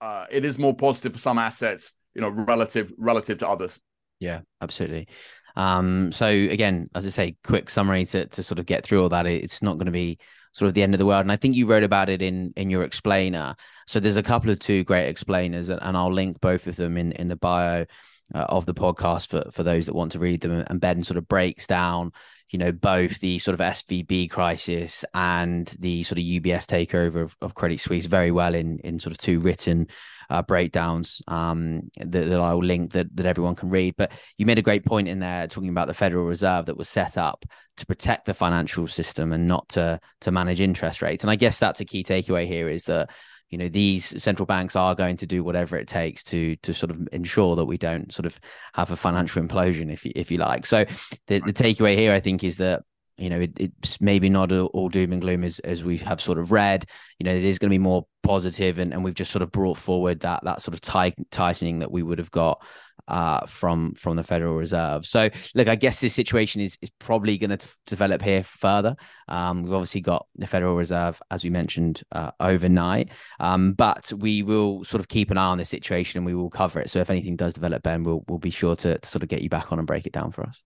uh, 0.00 0.26
it 0.30 0.44
is 0.44 0.58
more 0.58 0.74
positive 0.74 1.12
for 1.12 1.18
some 1.18 1.38
assets, 1.38 1.94
you 2.14 2.20
know, 2.20 2.28
relative 2.28 2.92
relative 2.98 3.38
to 3.38 3.48
others. 3.48 3.80
Yeah, 4.18 4.40
absolutely. 4.60 5.08
Um, 5.56 6.12
so 6.12 6.26
again, 6.26 6.90
as 6.94 7.06
I 7.06 7.10
say, 7.10 7.36
quick 7.44 7.70
summary 7.70 8.04
to 8.06 8.26
to 8.26 8.42
sort 8.42 8.58
of 8.58 8.66
get 8.66 8.84
through 8.84 9.02
all 9.02 9.08
that. 9.10 9.26
It's 9.26 9.62
not 9.62 9.74
going 9.74 9.86
to 9.86 9.92
be 9.92 10.18
sort 10.52 10.68
of 10.68 10.74
the 10.74 10.82
end 10.82 10.94
of 10.94 10.98
the 10.98 11.06
world. 11.06 11.22
And 11.22 11.32
I 11.32 11.36
think 11.36 11.54
you 11.54 11.66
wrote 11.66 11.82
about 11.82 12.08
it 12.08 12.22
in 12.22 12.52
in 12.56 12.70
your 12.70 12.84
explainer. 12.84 13.56
So 13.86 14.00
there's 14.00 14.16
a 14.16 14.22
couple 14.22 14.50
of 14.50 14.58
two 14.58 14.84
great 14.84 15.08
explainers, 15.08 15.70
and, 15.70 15.96
I'll 15.96 16.12
link 16.12 16.40
both 16.40 16.66
of 16.66 16.76
them 16.76 16.96
in 16.96 17.12
in 17.12 17.28
the 17.28 17.36
bio 17.36 17.86
uh, 18.34 18.46
of 18.48 18.66
the 18.66 18.74
podcast 18.74 19.28
for 19.28 19.50
for 19.50 19.62
those 19.62 19.86
that 19.86 19.94
want 19.94 20.12
to 20.12 20.18
read 20.18 20.40
them. 20.40 20.64
And 20.68 20.80
Ben 20.80 21.02
sort 21.02 21.18
of 21.18 21.28
breaks 21.28 21.66
down, 21.66 22.12
you 22.50 22.58
know, 22.58 22.72
both 22.72 23.20
the 23.20 23.38
sort 23.38 23.54
of 23.54 23.60
SVB 23.60 24.30
crisis 24.30 25.04
and 25.14 25.66
the 25.78 26.02
sort 26.02 26.18
of 26.18 26.24
UBS 26.24 26.66
takeover 26.66 27.22
of, 27.22 27.36
of 27.40 27.54
Credit 27.54 27.80
Suisse 27.80 28.06
very 28.06 28.30
well 28.30 28.54
in 28.54 28.78
in 28.80 28.98
sort 28.98 29.12
of 29.12 29.18
two 29.18 29.40
written 29.40 29.88
uh, 30.30 30.42
breakdowns 30.42 31.22
um, 31.28 31.90
that, 31.96 32.28
that 32.28 32.40
I'll 32.40 32.62
link 32.62 32.92
that, 32.92 33.14
that 33.16 33.26
everyone 33.26 33.54
can 33.54 33.70
read. 33.70 33.94
But 33.96 34.12
you 34.38 34.46
made 34.46 34.58
a 34.58 34.62
great 34.62 34.84
point 34.84 35.08
in 35.08 35.18
there 35.18 35.46
talking 35.46 35.70
about 35.70 35.88
the 35.88 35.94
Federal 35.94 36.24
Reserve 36.24 36.66
that 36.66 36.76
was 36.76 36.88
set 36.88 37.16
up 37.16 37.44
to 37.76 37.86
protect 37.86 38.26
the 38.26 38.34
financial 38.34 38.86
system 38.86 39.32
and 39.32 39.48
not 39.48 39.68
to 39.70 40.00
to 40.20 40.30
manage 40.30 40.60
interest 40.60 41.02
rates. 41.02 41.24
And 41.24 41.30
I 41.30 41.36
guess 41.36 41.58
that's 41.58 41.80
a 41.80 41.84
key 41.84 42.04
takeaway 42.04 42.46
here 42.46 42.68
is 42.68 42.84
that 42.84 43.10
you 43.52 43.58
know 43.58 43.68
these 43.68 44.20
central 44.22 44.46
banks 44.46 44.74
are 44.74 44.94
going 44.94 45.18
to 45.18 45.26
do 45.26 45.44
whatever 45.44 45.76
it 45.76 45.86
takes 45.86 46.24
to 46.24 46.56
to 46.56 46.72
sort 46.72 46.90
of 46.90 47.08
ensure 47.12 47.54
that 47.56 47.66
we 47.66 47.76
don't 47.76 48.10
sort 48.10 48.26
of 48.26 48.40
have 48.74 48.90
a 48.90 48.96
financial 48.96 49.42
implosion 49.42 49.92
if 49.92 50.04
you, 50.04 50.12
if 50.16 50.30
you 50.30 50.38
like 50.38 50.64
so 50.64 50.84
the, 51.26 51.38
the 51.40 51.52
takeaway 51.52 51.94
here 51.94 52.14
i 52.14 52.18
think 52.18 52.42
is 52.42 52.56
that 52.56 52.82
you 53.22 53.30
know, 53.30 53.40
it, 53.40 53.52
it's 53.56 54.00
maybe 54.00 54.28
not 54.28 54.52
all 54.52 54.88
doom 54.88 55.12
and 55.12 55.20
gloom 55.20 55.44
as, 55.44 55.58
as 55.60 55.84
we 55.84 55.98
have 55.98 56.20
sort 56.20 56.38
of 56.38 56.50
read. 56.50 56.84
You 57.18 57.24
know, 57.24 57.32
it 57.32 57.44
is 57.44 57.58
going 57.58 57.68
to 57.68 57.74
be 57.74 57.78
more 57.78 58.06
positive, 58.22 58.78
and, 58.78 58.92
and 58.92 59.04
we've 59.04 59.14
just 59.14 59.30
sort 59.30 59.42
of 59.42 59.52
brought 59.52 59.78
forward 59.78 60.20
that 60.20 60.44
that 60.44 60.60
sort 60.60 60.74
of 60.74 60.80
tight, 60.80 61.14
tightening 61.30 61.78
that 61.80 61.92
we 61.92 62.02
would 62.02 62.18
have 62.18 62.30
got 62.30 62.62
uh, 63.08 63.44
from 63.46 63.94
from 63.94 64.16
the 64.16 64.22
Federal 64.22 64.56
Reserve. 64.56 65.04
So, 65.04 65.28
look, 65.54 65.68
I 65.68 65.74
guess 65.74 66.00
this 66.00 66.14
situation 66.14 66.60
is 66.60 66.78
is 66.82 66.90
probably 66.98 67.38
going 67.38 67.56
to 67.56 67.74
develop 67.86 68.22
here 68.22 68.42
further. 68.42 68.96
Um, 69.28 69.62
we've 69.62 69.72
obviously 69.72 70.00
got 70.00 70.26
the 70.36 70.46
Federal 70.46 70.76
Reserve, 70.76 71.20
as 71.30 71.44
we 71.44 71.50
mentioned, 71.50 72.02
uh, 72.12 72.30
overnight, 72.40 73.10
um, 73.40 73.72
but 73.72 74.12
we 74.16 74.42
will 74.42 74.84
sort 74.84 75.00
of 75.00 75.08
keep 75.08 75.30
an 75.30 75.38
eye 75.38 75.46
on 75.46 75.58
the 75.58 75.64
situation 75.64 76.18
and 76.18 76.26
we 76.26 76.34
will 76.34 76.50
cover 76.50 76.80
it. 76.80 76.90
So, 76.90 77.00
if 77.00 77.10
anything 77.10 77.36
does 77.36 77.54
develop, 77.54 77.82
Ben, 77.82 78.02
we'll 78.02 78.24
we'll 78.28 78.38
be 78.38 78.50
sure 78.50 78.76
to, 78.76 78.98
to 78.98 79.08
sort 79.08 79.22
of 79.22 79.28
get 79.28 79.42
you 79.42 79.48
back 79.48 79.72
on 79.72 79.78
and 79.78 79.86
break 79.86 80.06
it 80.06 80.12
down 80.12 80.32
for 80.32 80.42
us. 80.42 80.62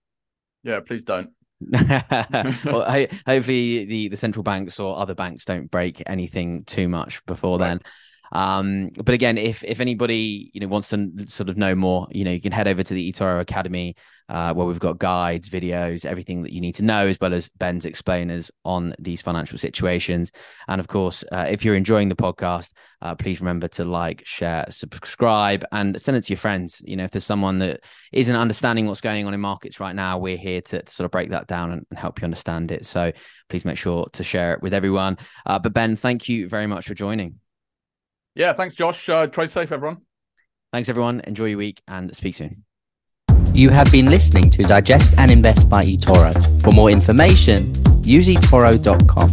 Yeah, 0.63 0.79
please 0.81 1.05
don't. 1.05 1.31
well, 1.71 3.07
hopefully 3.25 3.85
the 3.85 4.09
the 4.09 4.17
central 4.17 4.43
banks 4.43 4.79
or 4.79 4.97
other 4.97 5.15
banks 5.15 5.45
don't 5.45 5.71
break 5.71 6.03
anything 6.05 6.63
too 6.65 6.87
much 6.87 7.25
before 7.25 7.57
right. 7.57 7.69
then. 7.69 7.81
Um, 8.31 8.89
but 9.03 9.13
again, 9.13 9.37
if 9.37 9.63
if 9.63 9.79
anybody 9.79 10.51
you 10.53 10.61
know 10.61 10.67
wants 10.67 10.89
to 10.89 11.11
sort 11.27 11.49
of 11.49 11.57
know 11.57 11.75
more, 11.75 12.07
you 12.11 12.23
know, 12.23 12.31
you 12.31 12.41
can 12.41 12.51
head 12.51 12.67
over 12.67 12.83
to 12.83 12.93
the 12.93 13.11
eToro 13.11 13.39
Academy 13.39 13.95
uh, 14.29 14.53
where 14.53 14.67
we've 14.67 14.79
got 14.79 14.97
guides, 14.97 15.49
videos, 15.49 16.05
everything 16.05 16.43
that 16.43 16.51
you 16.51 16.59
need 16.59 16.75
to 16.75 16.83
know, 16.83 17.07
as 17.07 17.19
well 17.19 17.33
as 17.33 17.49
Ben's 17.49 17.85
explainers 17.85 18.51
on 18.65 18.93
these 18.99 19.21
financial 19.21 19.57
situations. 19.57 20.31
And 20.67 20.79
of 20.79 20.87
course, 20.87 21.23
uh, 21.31 21.45
if 21.49 21.63
you're 21.63 21.75
enjoying 21.75 22.09
the 22.09 22.15
podcast, 22.15 22.73
uh, 23.01 23.15
please 23.15 23.39
remember 23.39 23.67
to 23.69 23.85
like, 23.85 24.25
share, 24.25 24.65
subscribe, 24.69 25.63
and 25.71 25.99
send 26.01 26.17
it 26.17 26.21
to 26.25 26.33
your 26.33 26.37
friends. 26.37 26.81
You 26.85 26.97
know, 26.97 27.05
if 27.05 27.11
there's 27.11 27.25
someone 27.25 27.59
that 27.59 27.81
isn't 28.11 28.35
understanding 28.35 28.87
what's 28.87 29.01
going 29.01 29.25
on 29.25 29.33
in 29.33 29.39
markets 29.39 29.79
right 29.79 29.95
now, 29.95 30.17
we're 30.17 30.37
here 30.37 30.61
to, 30.61 30.81
to 30.81 30.93
sort 30.93 31.05
of 31.05 31.11
break 31.11 31.29
that 31.29 31.47
down 31.47 31.71
and, 31.71 31.85
and, 31.89 31.99
help 31.99 32.19
you 32.21 32.25
understand 32.25 32.71
it. 32.71 32.85
So 32.85 33.11
please 33.49 33.65
make 33.65 33.77
sure 33.77 34.07
to 34.13 34.23
share 34.23 34.53
it 34.53 34.61
with 34.61 34.73
everyone. 34.73 35.17
Uh, 35.45 35.59
but 35.59 35.73
Ben, 35.73 35.95
thank 35.95 36.27
you 36.27 36.49
very 36.49 36.67
much 36.67 36.85
for 36.85 36.93
joining. 36.93 37.39
Yeah, 38.37 38.53
thanks, 38.53 38.75
Josh. 38.75 39.09
Uh, 39.09 39.27
trade 39.27 39.49
safe, 39.51 39.71
everyone. 39.71 39.97
Thanks, 40.71 40.89
everyone. 40.89 41.21
Enjoy 41.25 41.45
your 41.45 41.57
week 41.57 41.81
and 41.87 42.15
speak 42.15 42.35
soon. 42.35 42.63
You 43.53 43.69
have 43.69 43.91
been 43.91 44.11
listening 44.11 44.51
to 44.51 44.63
Digest 44.63 45.15
and 45.17 45.31
Invest 45.31 45.67
by 45.69 45.83
eToro. 45.83 46.61
For 46.61 46.71
more 46.71 46.91
information, 46.91 47.73
use 48.03 48.27
eToro.com. 48.27 49.29